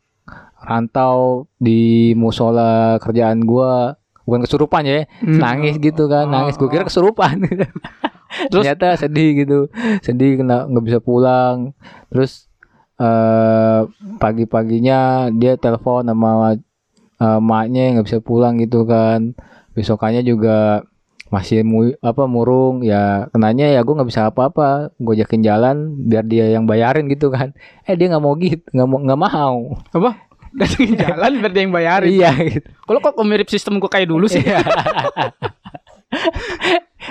rantau 0.63 1.45
di 1.57 1.81
musola 2.15 2.97
kerjaan 2.99 3.43
gua. 3.43 3.99
Bukan 4.23 4.47
kesurupan 4.47 4.87
ya 4.87 5.03
Hmm. 5.19 5.37
nangis 5.37 5.77
gitu 5.77 6.07
kan 6.07 6.27
nangis. 6.27 6.55
Gue 6.55 6.71
kira 6.71 6.87
kesurupan. 6.87 7.43
Terus- 8.49 8.65
ternyata 8.65 8.95
sedih 8.97 9.31
gitu. 9.37 9.59
Sedih 10.01 10.39
kena 10.39 10.65
nggak 10.65 10.85
bisa 10.85 10.99
pulang. 10.99 11.75
Terus 12.09 12.47
eh 12.97 13.81
pagi-paginya 14.17 14.99
dia 15.33 15.57
telepon 15.57 16.07
sama 16.07 16.55
eh, 17.19 17.41
maknya 17.41 17.99
nggak 17.99 18.07
bisa 18.07 18.21
pulang 18.21 18.57
gitu 18.57 18.83
kan. 18.85 19.35
Besokannya 19.75 20.23
juga 20.23 20.87
masih 21.29 21.61
mu, 21.63 21.91
apa 21.99 22.25
murung. 22.25 22.81
Ya 22.81 23.27
kenanya 23.31 23.67
ya 23.67 23.83
gue 23.83 23.91
nggak 23.93 24.07
bisa 24.07 24.29
apa-apa. 24.29 24.95
Gue 24.97 25.13
ajakin 25.15 25.43
jalan 25.43 25.77
biar 26.01 26.23
dia 26.23 26.47
yang 26.49 26.65
bayarin 26.65 27.11
gitu 27.11 27.27
kan. 27.29 27.53
Eh 27.85 27.97
dia 27.97 28.07
nggak 28.07 28.23
mau 28.23 28.39
gitu 28.39 28.63
nggak 28.71 28.87
mau 28.87 28.99
nggak 29.03 29.21
mau. 29.21 29.57
Apa 29.91 30.11
datengin 30.59 30.95
jalan 31.01 31.33
biar 31.41 31.53
dia 31.53 31.63
yang 31.65 31.75
bayarin. 31.75 32.11
Iya 32.13 32.31
gitu. 32.49 32.69
Kalau 32.69 32.99
kok 33.01 33.17
mirip 33.25 33.49
sistem 33.49 33.81
gue 33.81 33.91
kayak 33.91 34.09
dulu 34.09 34.29
sih? 34.29 34.45
Iya. 34.45 34.61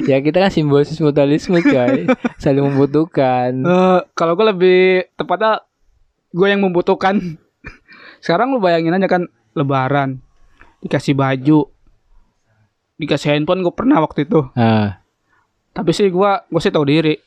ya 0.09 0.17
kita 0.21 0.37
kan 0.37 0.51
simbiosis 0.53 1.01
mutualisme 1.01 1.57
coy. 1.61 2.05
Saling 2.41 2.65
membutuhkan. 2.65 3.51
Eh, 3.65 3.99
kalau 4.13 4.37
gue 4.37 4.45
lebih 4.45 4.81
tepatnya 5.17 5.65
gue 6.31 6.47
yang 6.47 6.61
membutuhkan. 6.61 7.17
Sekarang 8.23 8.53
lu 8.53 8.61
bayangin 8.61 8.95
aja 8.95 9.09
kan 9.09 9.25
lebaran 9.57 10.21
dikasih 10.81 11.13
baju 11.13 11.69
dikasih 13.01 13.33
handphone 13.33 13.65
gue 13.65 13.73
pernah 13.73 13.97
waktu 13.97 14.29
itu. 14.29 14.45
Ah. 14.53 15.01
Tapi 15.73 15.89
sih 15.89 16.13
gue 16.13 16.31
gue 16.45 16.61
sih 16.61 16.69
tahu 16.69 16.85
diri 16.85 17.17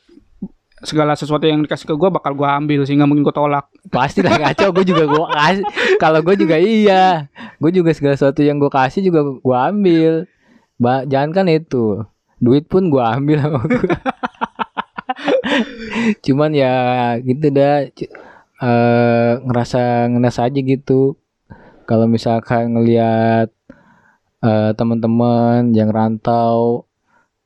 segala 0.85 1.17
sesuatu 1.17 1.43
yang 1.49 1.65
dikasih 1.65 1.89
ke 1.89 1.95
gue 1.97 2.09
bakal 2.13 2.37
gue 2.37 2.47
ambil 2.47 2.85
sih 2.85 2.95
nggak 2.95 3.09
mungkin 3.09 3.25
gue 3.25 3.35
tolak. 3.35 3.67
Pasti 3.89 4.21
lah 4.21 4.37
kacau. 4.37 4.71
Gue 4.71 4.85
juga 4.85 5.03
gue 5.09 5.25
kasih. 5.33 5.65
Kalau 5.97 6.19
gue 6.21 6.35
juga 6.37 6.55
iya. 6.61 7.27
Gue 7.57 7.73
juga 7.73 7.91
segala 7.91 8.15
sesuatu 8.15 8.45
yang 8.45 8.61
gue 8.61 8.71
kasih 8.71 9.01
juga 9.03 9.25
gue 9.25 9.57
ambil. 9.57 10.13
Ba 10.77 11.03
jangan 11.09 11.33
kan 11.33 11.45
itu. 11.49 12.05
Duit 12.39 12.69
pun 12.69 12.87
gue 12.93 13.01
ambil 13.01 13.37
sama 13.41 13.59
gua. 13.65 13.97
cuman 16.25 16.51
ya 16.53 16.73
gitu 17.25 17.47
dah. 17.49 17.89
Eh, 18.55 19.33
ngerasa 19.43 20.07
ngerasa 20.13 20.47
aja 20.47 20.59
gitu. 20.63 21.19
Kalau 21.89 22.05
misalkan 22.07 22.77
ngelihat 22.77 23.51
eh, 24.45 24.71
teman-teman 24.77 25.73
yang 25.75 25.89
rantau 25.91 26.84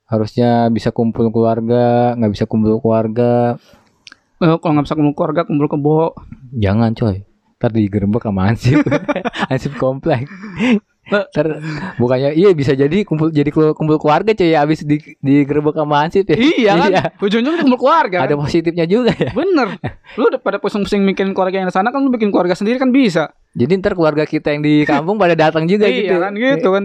harusnya 0.10 0.68
bisa 0.74 0.90
kumpul 0.90 1.30
keluarga 1.30 2.18
nggak 2.18 2.34
bisa 2.34 2.46
kumpul 2.50 2.82
keluarga. 2.82 3.62
Eh, 4.42 4.58
kalau 4.58 4.72
nggak 4.74 4.86
bisa 4.90 4.98
kumpul 4.98 5.14
keluarga 5.16 5.42
kumpul 5.46 5.68
kebo. 5.70 6.00
Jangan 6.58 6.98
coy. 6.98 7.22
Ntar 7.62 7.72
digerebek 7.76 8.24
sama 8.26 8.50
Ansip. 8.50 8.82
Ansip 9.54 9.78
komplek. 9.78 10.26
Ntar 11.10 11.62
bukannya 11.98 12.38
Iya 12.38 12.54
bisa 12.54 12.78
jadi 12.78 13.02
kumpul 13.02 13.34
jadi 13.34 13.50
kumpul 13.50 13.98
keluarga 13.98 14.32
coy 14.34 14.54
Abis 14.54 14.86
di, 14.88 14.98
digerebek 15.22 15.78
sama 15.78 16.08
Ansip 16.08 16.26
ya. 16.26 16.38
Iya 16.40 16.72
kan? 16.74 16.92
Ujung-ujungnya 17.22 17.62
kumpul 17.62 17.80
keluarga 17.86 18.26
Ada 18.26 18.34
positifnya 18.34 18.90
juga 18.90 19.14
ya. 19.14 19.30
Bener. 19.30 19.78
Lu 20.18 20.26
udah 20.26 20.42
pada 20.42 20.58
pusing-pusing 20.58 21.06
mikirin 21.06 21.38
keluarga 21.38 21.62
yang 21.62 21.70
di 21.70 21.76
sana 21.76 21.94
kan 21.94 22.02
lu 22.02 22.10
bikin 22.10 22.34
keluarga 22.34 22.58
sendiri 22.58 22.82
kan 22.82 22.90
bisa. 22.90 23.30
Jadi 23.54 23.78
ntar 23.78 23.94
keluarga 23.94 24.26
kita 24.26 24.58
yang 24.58 24.66
di 24.66 24.88
kampung 24.90 25.22
pada 25.22 25.38
datang 25.38 25.70
juga 25.70 25.86
gitu. 25.86 26.16
iya 26.16 26.18
kan 26.18 26.34
gitu 26.34 26.70
kan. 26.74 26.84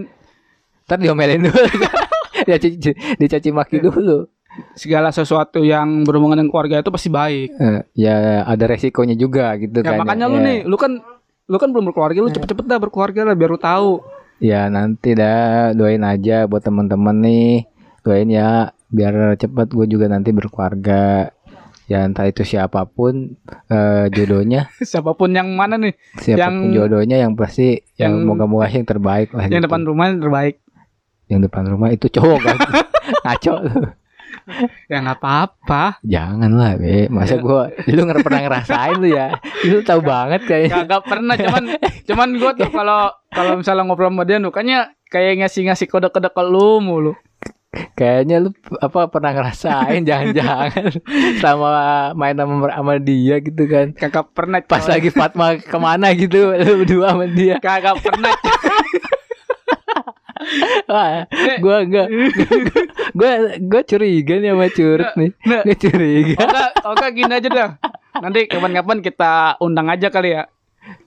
Ntar 0.84 0.98
diomelin 1.00 1.48
dulu 1.48 1.56
Dia 2.48 2.58
cici, 2.58 2.90
dicaci 3.16 3.48
maki 3.50 3.80
dulu. 3.80 4.28
Segala 4.72 5.10
sesuatu 5.10 5.58
yang 5.60 6.02
berhubungan 6.02 6.36
dengan 6.36 6.48
keluarga 6.48 6.78
itu 6.78 6.88
pasti 6.88 7.08
baik. 7.08 7.48
Eh, 7.52 7.80
Ya 7.96 8.16
ada 8.42 8.64
resikonya 8.64 9.14
juga 9.14 9.50
gitu 9.56 9.74
ya 9.76 9.92
kan 9.92 9.98
makanya 9.98 10.26
lu 10.26 10.38
Ya. 10.38 10.44
nih 10.44 10.58
lu 10.62 10.76
kan 10.76 11.02
lu 11.44 11.56
kan 11.56 11.68
belum 11.68 11.84
berkeluarga 11.84 12.18
lu 12.18 12.30
cepet-cepet 12.30 12.64
dah 12.64 12.78
berkeluarga 12.78 13.20
lah 13.24 13.34
biar 13.34 13.50
lu 13.50 13.58
tahu. 13.58 13.98
Ya 14.38 14.66
nanti 14.68 15.12
dah 15.12 15.72
doain 15.72 16.00
aja 16.00 16.44
buat 16.44 16.60
teman-teman 16.60 17.18
nih. 17.18 17.66
Doain 18.00 18.28
ya 18.28 18.48
biar 18.88 19.12
cepet 19.34 19.68
gue 19.68 19.86
juga 19.88 20.06
nanti 20.06 20.30
berkeluarga. 20.30 21.34
Ya 21.84 22.00
entah 22.00 22.24
itu 22.24 22.40
siapa 22.42 22.86
pun 22.86 23.36
eh, 23.68 24.04
jodohnya. 24.08 24.72
Siapa 24.80 25.12
pun 25.12 25.28
yang 25.30 25.52
mana 25.52 25.76
nih? 25.76 25.92
Siapa 26.16 26.48
pun 26.48 26.72
Yang- 26.72 26.72
jodohnya 26.72 27.16
yang 27.18 27.34
pasti 27.34 27.76
yang 27.96 28.14
yang- 28.14 28.24
moga-moga 28.24 28.70
yang 28.70 28.86
terbaik 28.86 29.28
lah 29.30 29.44
yang 29.44 29.60
gitu. 29.60 29.66
depan 29.66 29.82
rumah 29.82 30.08
yang 30.08 30.16
terbaik 30.18 30.63
yang 31.28 31.40
depan 31.40 31.68
rumah 31.68 31.90
itu 31.92 32.08
cowok 32.08 32.40
kan. 32.42 32.56
Ngaco 33.24 33.54
ya 34.90 34.98
nggak 35.00 35.18
apa-apa. 35.20 35.84
Jangan 36.04 36.50
lah 36.52 36.76
be. 36.76 37.08
Masa 37.08 37.40
gua 37.40 37.72
lu 37.88 38.00
nggak 38.04 38.24
pernah 38.24 38.40
ngerasain 38.44 38.96
lu 39.00 39.08
ya. 39.08 39.28
Lu 39.64 39.80
tahu 39.80 40.00
banget 40.04 40.44
kayaknya. 40.44 40.84
Kagak 40.84 41.02
pernah. 41.08 41.34
Cuman 41.38 41.64
cuman 42.08 42.28
gua 42.36 42.52
tuh 42.56 42.70
kalau 42.70 43.00
kalau 43.32 43.52
misalnya 43.58 43.82
ngobrol 43.88 44.12
sama 44.12 44.22
dia 44.28 44.38
nukanya 44.38 44.92
kayak 45.08 45.44
ngasih-ngasih 45.44 45.86
kode-kode 45.88 46.30
ke 46.30 46.42
lu 46.44 46.82
mulu. 46.82 47.14
kayaknya 47.98 48.38
lu 48.38 48.54
apa 48.78 49.10
pernah 49.10 49.34
ngerasain? 49.34 50.06
Jangan-jangan 50.08 50.94
sama 51.42 51.70
main 52.14 52.38
sama, 52.38 52.70
sama 52.70 52.94
dia 53.02 53.42
gitu 53.42 53.66
kan. 53.66 53.90
Kagak 53.98 54.30
pernah 54.30 54.62
pas 54.62 54.86
lagi 54.86 55.10
Fatma 55.10 55.58
ke 55.58 55.78
mana 55.80 56.14
gitu 56.14 56.54
lu 56.54 56.86
berdua 56.86 57.16
sama 57.16 57.26
dia. 57.26 57.58
Kagak 57.58 57.98
pernah. 57.98 58.30
Wah, 60.86 61.24
gua 61.58 61.76
enggak 61.82 62.08
gua 63.12 63.30
gua 63.58 63.82
curiga 63.82 64.34
nih 64.38 64.50
sama 64.52 64.66
curut 64.70 65.10
nih 65.16 65.30
Nah, 65.44 65.62
gua 65.64 65.76
curiga 65.76 66.34
Oke, 66.38 66.62
oke 66.84 67.06
gini 67.12 67.32
aja 67.32 67.48
dah. 67.48 67.70
Nanti 68.14 68.46
kapan-kapan 68.46 68.98
kita 69.00 69.58
undang 69.58 69.90
aja 69.90 70.08
kali 70.08 70.36
ya 70.36 70.44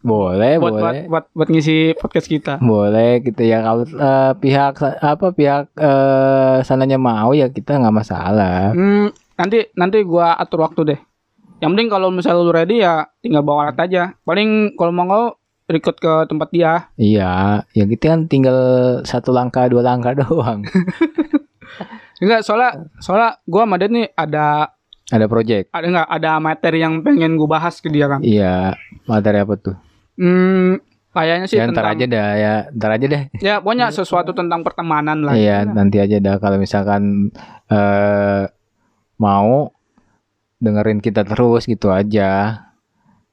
boleh 0.02 0.58
buat 0.58 0.74
buat, 0.74 0.82
boleh 0.82 1.02
buat 1.06 1.26
buat 1.38 1.50
ngisi 1.54 1.94
podcast 2.02 2.26
kita. 2.26 2.58
boleh 2.58 3.22
gitu 3.22 3.46
ya 3.46 3.62
kalau 3.62 3.86
eh, 3.86 4.34
pihak 4.42 4.74
apa 4.98 5.28
pihak 5.30 5.70
eh, 5.78 6.58
sananya 6.66 6.98
mau 6.98 7.30
ya 7.38 7.46
kita 7.46 7.78
nggak 7.78 7.94
masalah 7.94 8.74
Hmm, 8.74 9.14
nanti 9.38 9.70
nanti 9.78 10.02
gua 10.02 10.34
atur 10.34 10.66
waktu 10.66 10.82
deh. 10.82 11.00
Yang 11.58 11.70
penting 11.74 11.90
kalau 11.90 12.10
misalnya 12.10 12.42
lu 12.42 12.54
ready 12.54 12.82
ya 12.82 13.06
tinggal 13.22 13.42
bawa 13.42 13.70
alat 13.70 13.78
aja. 13.82 14.04
Paling 14.22 14.74
kalau 14.74 14.94
mau 14.94 15.38
record 15.68 15.98
ke 15.98 16.12
tempat 16.26 16.50
dia. 16.50 16.88
Iya, 16.96 17.64
ya 17.70 17.84
kita 17.86 18.06
kan 18.10 18.22
tinggal 18.26 18.58
satu 19.04 19.30
langkah 19.30 19.68
dua 19.68 19.84
langkah 19.84 20.16
doang. 20.24 20.64
Enggak, 22.18 22.42
soalnya 22.42 22.72
soalnya 22.98 23.38
gua 23.46 23.64
sama 23.64 23.76
dia 23.78 23.88
nih 23.88 24.08
ada 24.12 24.74
Ada 25.08 25.24
project. 25.28 25.72
ada 25.72 25.86
enggak 25.86 26.08
ada 26.10 26.32
materi 26.38 26.80
yang 26.82 27.00
pengen 27.00 27.36
gua 27.36 27.60
bahas 27.60 27.80
ke 27.80 27.88
dia 27.88 28.08
kan. 28.08 28.20
Iya, 28.20 28.76
materi 29.06 29.40
apa 29.40 29.56
tuh? 29.56 29.76
Hmm, 30.18 30.82
kayaknya 31.14 31.46
sih 31.48 31.56
ya 31.56 31.64
ntar 31.66 31.84
tentang 31.84 31.94
aja 31.94 32.06
dah 32.10 32.30
ya, 32.34 32.54
ntar 32.74 32.90
aja 32.92 33.06
deh. 33.06 33.24
ya 33.38 33.56
pokoknya 33.58 33.88
sesuatu 33.90 34.32
tentang 34.34 34.64
pertemanan 34.64 35.24
lah. 35.24 35.32
Iya, 35.32 35.64
nanti 35.64 36.00
aja 36.00 36.18
dah 36.18 36.36
kalau 36.38 36.58
misalkan 36.58 37.32
eh 37.68 38.44
mau 39.16 39.72
dengerin 40.58 41.00
kita 41.00 41.22
terus 41.22 41.64
gitu 41.64 41.88
aja. 41.88 42.66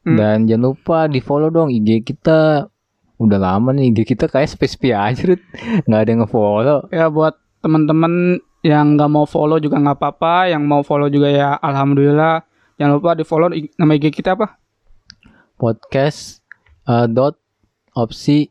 Hmm. 0.05 0.17
Dan 0.17 0.37
jangan 0.45 0.65
lupa 0.71 1.09
di 1.09 1.19
follow 1.19 1.49
dong 1.49 1.69
IG 1.69 2.05
kita. 2.05 2.69
Udah 3.17 3.39
lama 3.39 3.73
nih 3.73 3.89
IG 3.89 4.05
kita 4.05 4.29
kayak 4.29 4.53
sepi-sepi 4.53 4.91
aja, 4.91 5.23
Rut. 5.25 5.41
nggak 5.87 6.01
ada 6.01 6.11
yang 6.11 6.21
nge-follow. 6.23 6.79
Ya 6.93 7.07
buat 7.09 7.35
teman-teman 7.59 8.37
yang 8.61 8.97
nggak 8.97 9.09
mau 9.09 9.25
follow 9.25 9.57
juga 9.57 9.77
nggak 9.77 9.97
apa-apa, 9.97 10.49
yang 10.49 10.61
mau 10.63 10.81
follow 10.81 11.09
juga 11.09 11.29
ya 11.29 11.57
alhamdulillah. 11.57 12.45
Jangan 12.77 12.93
lupa 12.95 13.15
di 13.15 13.25
follow 13.25 13.49
nama 13.51 13.93
IG 13.93 14.13
kita 14.13 14.35
apa? 14.35 14.61
Podcast 15.55 16.43
eh, 16.85 17.07
dot 17.07 17.39
opsi 17.95 18.51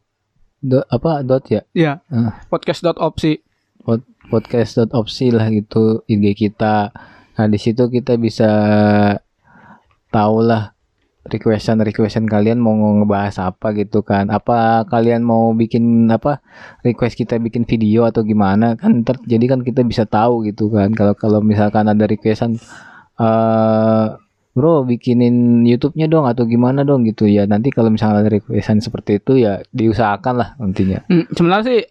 dot, 0.57 0.87
apa 0.87 1.21
dot 1.21 1.43
ya? 1.47 1.61
Iya, 1.75 1.99
Ah. 2.07 2.41
podcast.opsi. 2.47 3.43
Pod- 3.83 4.07
podcast 4.31 4.79
dot 4.79 4.95
opsi 4.95 5.29
lah 5.29 5.51
gitu 5.51 6.01
IG 6.07 6.33
kita. 6.39 6.89
Nah 7.33 7.45
di 7.45 7.59
situ 7.59 7.91
kita 7.91 8.15
bisa 8.15 8.49
tahu 10.07 10.37
lah 10.41 10.72
requestan 11.23 11.79
requestan 11.79 12.27
kalian 12.27 12.59
mau 12.59 12.75
ngebahas 12.75 13.51
apa 13.51 13.71
gitu 13.75 14.03
kan? 14.03 14.27
Apa 14.27 14.83
kalian 14.87 15.23
mau 15.23 15.55
bikin 15.55 16.11
apa 16.11 16.43
request 16.83 17.15
kita 17.15 17.39
bikin 17.39 17.63
video 17.63 18.03
atau 18.03 18.27
gimana? 18.27 18.75
Kan 18.75 19.07
jadi 19.23 19.45
kan 19.47 19.63
kita 19.63 19.87
bisa 19.87 20.03
tahu 20.03 20.43
gitu 20.47 20.67
kan? 20.67 20.91
Kalau 20.91 21.15
kalau 21.15 21.39
misalkan 21.39 21.87
ada 21.87 22.03
requestan 22.03 22.59
eh 23.19 24.05
bro 24.53 24.85
bikinin 24.85 25.65
YouTube-nya 25.65 26.05
dong 26.05 26.29
atau 26.29 26.45
gimana 26.45 26.85
dong 26.85 27.07
gitu. 27.09 27.25
Ya 27.25 27.49
nanti 27.49 27.73
kalau 27.73 27.89
misalkan 27.89 28.21
ada 28.21 28.31
requestan 28.31 28.79
seperti 28.83 29.17
itu 29.17 29.41
ya 29.41 29.63
diusahakan 29.73 30.33
lah 30.37 30.49
nantinya. 30.61 31.07
Hmm, 31.09 31.25
sebenarnya 31.33 31.65
sih 31.65 31.81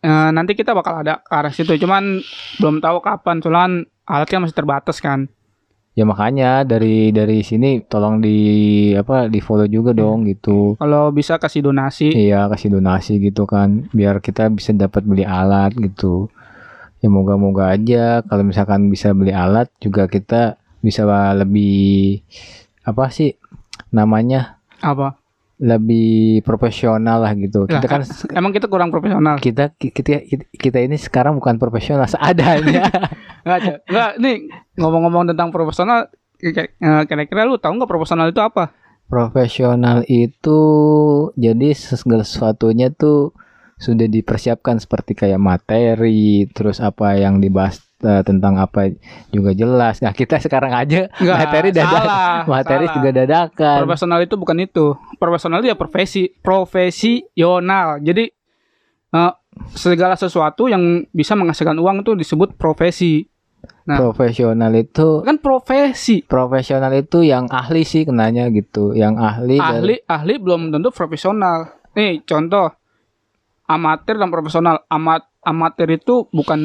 eh, 0.00 0.30
nanti 0.32 0.52
kita 0.56 0.72
bakal 0.72 1.04
ada 1.04 1.20
ke 1.20 1.32
arah 1.34 1.52
situ, 1.52 1.76
cuman 1.76 2.24
belum 2.56 2.80
tahu 2.80 3.04
kapan, 3.04 3.44
kan 3.44 3.84
alatnya 4.08 4.38
masih 4.48 4.56
terbatas 4.56 4.98
kan. 4.98 5.28
Ya 6.00 6.08
makanya 6.08 6.64
dari 6.64 7.12
dari 7.12 7.44
sini 7.44 7.84
tolong 7.84 8.24
di 8.24 8.38
apa 8.96 9.28
di 9.28 9.36
follow 9.44 9.68
juga 9.68 9.92
dong 9.92 10.24
gitu 10.24 10.80
Kalau 10.80 11.12
bisa 11.12 11.36
kasih 11.36 11.60
donasi, 11.60 12.08
Iya 12.08 12.48
kasih 12.48 12.72
donasi 12.72 13.20
gitu 13.20 13.44
kan 13.44 13.84
biar 13.92 14.24
kita 14.24 14.48
bisa 14.48 14.72
dapat 14.72 15.04
beli 15.04 15.28
alat 15.28 15.76
gitu. 15.76 16.32
Ya 17.04 17.12
moga-moga 17.12 17.68
aja 17.68 18.24
kalau 18.24 18.48
misalkan 18.48 18.88
bisa 18.88 19.12
beli 19.12 19.36
alat 19.36 19.68
juga 19.76 20.08
kita 20.08 20.56
bisa 20.80 21.04
lebih 21.36 22.24
apa 22.80 23.12
sih 23.12 23.36
namanya 23.92 24.56
apa? 24.80 25.19
Lebih 25.60 26.40
profesional 26.40 27.20
lah 27.20 27.36
gitu. 27.36 27.68
Lah, 27.68 27.78
Kita 27.78 27.86
kan 27.86 28.00
Emang 28.32 28.56
kita 28.56 28.66
kurang 28.66 28.88
profesional. 28.88 29.36
kita 29.36 29.76
kita 29.76 30.24
kita 30.56 30.78
ini 30.80 30.96
sekarang 30.96 31.36
bukan 31.36 31.60
profesional 31.60 32.08
seadanya. 32.08 32.88
Enggak, 33.44 34.12
nih 34.16 34.48
ngomong-ngomong 34.80 35.28
tentang 35.32 35.52
profesional, 35.52 36.08
eh, 36.40 36.68
kira-kira 37.04 37.44
lu 37.44 37.60
tahu 37.60 37.76
nggak 37.76 37.90
profesional 37.90 38.32
itu 38.32 38.40
apa? 38.40 38.72
profesional 39.10 40.06
itu 40.06 40.60
jadi 41.34 41.74
segala 41.74 42.22
sesuatunya 42.22 42.94
tuh 42.94 43.34
sudah 43.74 44.06
dipersiapkan 44.06 44.78
seperti 44.78 45.18
kayak 45.18 45.42
materi, 45.42 46.46
terus 46.54 46.78
apa 46.78 47.18
yang 47.18 47.42
dibahas 47.42 47.82
eh, 48.00 48.22
tentang 48.24 48.56
apa 48.56 48.90
juga 49.28 49.52
jelas. 49.52 50.00
Nah 50.00 50.10
kita 50.10 50.36
sekarang 50.36 50.72
aja 50.72 51.08
Enggak, 51.16 51.36
materi 51.38 51.68
dadakan, 51.70 52.00
salah, 52.02 52.38
materi 52.44 52.84
salah. 52.84 52.96
juga 52.96 53.08
dadakan. 53.14 53.76
Profesional 53.84 54.20
itu 54.20 54.34
bukan 54.34 54.56
itu. 54.58 54.86
Profesional 55.16 55.56
itu 55.60 55.68
ya 55.68 55.76
profesi, 55.76 56.22
profesional. 56.40 58.00
Jadi 58.00 58.24
eh, 59.10 59.32
segala 59.74 60.14
sesuatu 60.14 60.66
yang 60.66 61.06
bisa 61.10 61.34
menghasilkan 61.34 61.76
uang 61.76 62.02
itu 62.02 62.12
disebut 62.14 62.56
profesi. 62.56 63.24
Nah. 63.84 63.96
Profesional 63.96 64.72
itu 64.72 65.20
Kan 65.24 65.40
profesi. 65.40 66.22
profesional 66.22 66.92
itu 66.94 67.20
yang 67.20 67.48
ahli 67.48 67.82
sih 67.82 68.04
kenanya 68.04 68.48
gitu, 68.48 68.92
yang 68.92 69.16
ahli. 69.16 69.56
Ahli 69.56 69.96
ahli 70.04 70.34
belum 70.36 70.70
tentu 70.70 70.88
profesional. 70.90 71.80
Nih 71.96 72.22
contoh 72.22 72.70
amatir 73.66 74.18
dan 74.18 74.30
profesional. 74.30 74.82
Amat 74.86 75.29
amatir 75.40 75.88
itu 75.96 76.28
bukan 76.30 76.60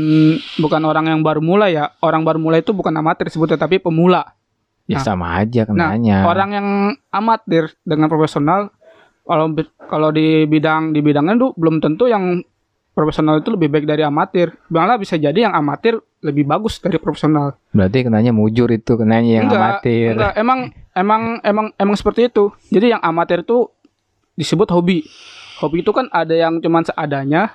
bukan 0.58 0.82
orang 0.84 1.08
yang 1.08 1.22
baru 1.22 1.40
mulai 1.40 1.76
ya. 1.76 1.96
Orang 2.00 2.24
baru 2.24 2.38
mulai 2.38 2.60
itu 2.60 2.72
bukan 2.72 2.92
amatir 2.92 3.28
sebutnya 3.30 3.56
tapi 3.56 3.80
pemula. 3.80 4.36
ya 4.86 5.02
Nah. 5.02 5.04
sama 5.04 5.28
aja 5.42 5.66
Nah, 5.66 5.98
kenanya. 5.98 6.18
orang 6.30 6.50
yang 6.52 6.68
amatir 7.10 7.74
dengan 7.82 8.06
profesional 8.06 8.70
kalau 9.26 9.50
kalau 9.90 10.14
di 10.14 10.46
bidang 10.46 10.94
di 10.94 11.02
bidangnya 11.02 11.42
tuh 11.42 11.52
belum 11.58 11.82
tentu 11.82 12.06
yang 12.06 12.46
profesional 12.94 13.42
itu 13.42 13.50
lebih 13.50 13.68
baik 13.68 13.86
dari 13.86 14.06
amatir. 14.06 14.54
Malah 14.70 14.96
bisa 14.96 15.18
jadi 15.18 15.50
yang 15.50 15.54
amatir 15.54 15.98
lebih 16.22 16.46
bagus 16.46 16.78
dari 16.78 16.96
profesional. 16.96 17.58
Berarti 17.70 18.06
kenanya 18.06 18.30
mujur 18.30 18.70
itu 18.70 18.94
kenanya 18.94 19.42
yang 19.42 19.46
Enggak, 19.50 19.60
amatir. 19.60 20.12
Enggak, 20.14 20.34
emang 20.38 20.60
emang 20.94 21.22
emang 21.42 21.66
emang 21.76 21.96
seperti 21.98 22.30
itu. 22.30 22.54
Jadi 22.70 22.94
yang 22.94 23.02
amatir 23.02 23.42
itu 23.42 23.68
disebut 24.34 24.70
hobi. 24.70 25.02
Hobi 25.60 25.82
itu 25.82 25.92
kan 25.92 26.08
ada 26.10 26.32
yang 26.32 26.60
cuman 26.60 26.84
seadanya, 26.84 27.52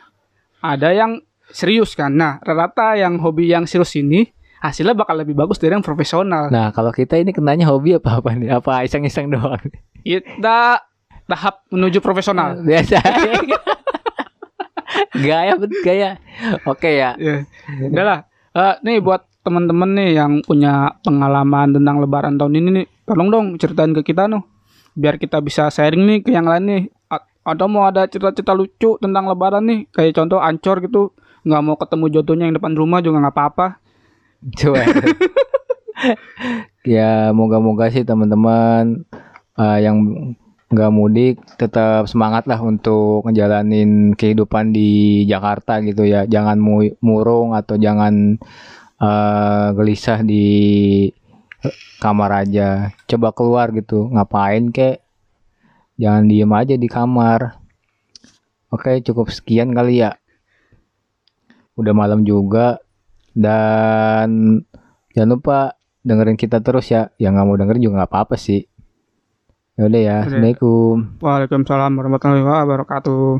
ada 0.60 0.92
yang 0.92 1.20
serius 1.50 1.98
kan. 1.98 2.14
Nah, 2.14 2.38
rata-rata 2.40 2.94
yang 2.96 3.18
hobi 3.18 3.50
yang 3.50 3.66
serius 3.66 3.96
ini 3.98 4.28
hasilnya 4.60 4.92
bakal 4.92 5.16
lebih 5.16 5.32
bagus 5.32 5.56
dari 5.56 5.72
yang 5.72 5.84
profesional. 5.84 6.52
Nah 6.52 6.68
kalau 6.70 6.92
kita 6.92 7.16
ini 7.16 7.32
kenanya 7.32 7.66
hobi 7.72 7.96
apa 7.96 8.20
apa 8.20 8.36
nih? 8.36 8.52
Apa 8.52 8.84
iseng-iseng 8.84 9.32
doang? 9.32 9.60
Kita 10.04 10.84
tahap 11.24 11.64
menuju 11.72 11.98
profesional. 12.04 12.60
Biasa. 12.68 13.00
gaya 15.16 15.52
bet 15.56 15.72
gaya. 15.80 16.10
Oke 16.68 17.00
ya. 17.00 17.16
Ya, 17.16 17.48
udah 17.88 18.04
lah. 18.04 18.20
Eh, 18.52 18.74
nih 18.84 19.00
buat 19.00 19.24
teman-teman 19.40 19.96
nih 19.96 20.20
yang 20.20 20.32
punya 20.44 20.92
pengalaman 21.00 21.72
tentang 21.72 21.96
Lebaran 22.04 22.36
tahun 22.36 22.60
ini 22.60 22.68
nih, 22.82 22.86
tolong 23.08 23.32
dong 23.32 23.46
ceritain 23.56 23.96
ke 23.96 24.12
kita 24.12 24.28
noh, 24.28 24.44
biar 24.92 25.16
kita 25.16 25.40
bisa 25.40 25.72
sharing 25.72 26.04
nih 26.04 26.18
ke 26.20 26.30
yang 26.36 26.44
lain 26.44 26.64
nih. 26.68 26.82
Atau 27.50 27.66
mau 27.66 27.86
ada 27.86 28.06
cerita-cerita 28.06 28.54
lucu 28.54 28.96
tentang 29.02 29.26
Lebaran 29.26 29.66
nih, 29.66 29.80
kayak 29.90 30.14
contoh 30.14 30.38
ancor 30.38 30.78
gitu, 30.80 31.02
nggak 31.42 31.62
mau 31.64 31.76
ketemu 31.76 32.04
jodohnya 32.14 32.44
yang 32.48 32.56
depan 32.56 32.74
rumah 32.78 33.02
juga 33.02 33.26
nggak 33.26 33.34
apa-apa. 33.34 33.66
Coba. 34.56 34.80
ya 36.96 37.28
moga-moga 37.36 37.92
sih 37.92 38.08
teman-teman 38.08 39.04
eh, 39.60 39.78
yang 39.84 39.96
nggak 40.70 40.92
mudik 40.94 41.42
tetap 41.58 42.06
semangat 42.06 42.46
lah 42.46 42.62
untuk 42.62 43.26
ngejalanin 43.26 44.14
kehidupan 44.14 44.70
di 44.72 45.26
Jakarta 45.26 45.82
gitu 45.84 46.06
ya. 46.06 46.24
Jangan 46.24 46.56
mu- 46.56 46.96
murung 47.02 47.52
atau 47.52 47.76
jangan 47.76 48.38
eh, 49.02 49.66
gelisah 49.76 50.24
di 50.24 50.46
kamar 52.00 52.46
aja. 52.46 52.94
Coba 53.04 53.36
keluar 53.36 53.68
gitu. 53.76 54.08
Ngapain 54.08 54.72
kek? 54.72 55.04
Jangan 56.00 56.24
diem 56.32 56.48
aja 56.56 56.74
di 56.80 56.88
kamar. 56.88 57.60
Oke, 58.72 59.04
cukup 59.04 59.28
sekian 59.28 59.76
kali 59.76 60.00
ya. 60.00 60.16
Udah 61.76 61.92
malam 61.92 62.24
juga 62.24 62.80
dan 63.36 64.60
jangan 65.12 65.30
lupa 65.36 65.58
dengerin 66.00 66.40
kita 66.40 66.64
terus 66.64 66.88
ya. 66.88 67.12
Yang 67.20 67.32
nggak 67.36 67.46
mau 67.46 67.56
dengerin 67.60 67.84
juga 67.84 67.94
nggak 68.00 68.10
apa-apa 68.16 68.40
sih. 68.40 68.64
Ya 69.76 69.84
udah 69.84 70.00
ya. 70.00 70.16
Oke. 70.24 70.24
Assalamualaikum. 70.32 70.96
Waalaikumsalam 71.20 71.92
warahmatullahi 72.00 72.44
wabarakatuh. 72.48 73.32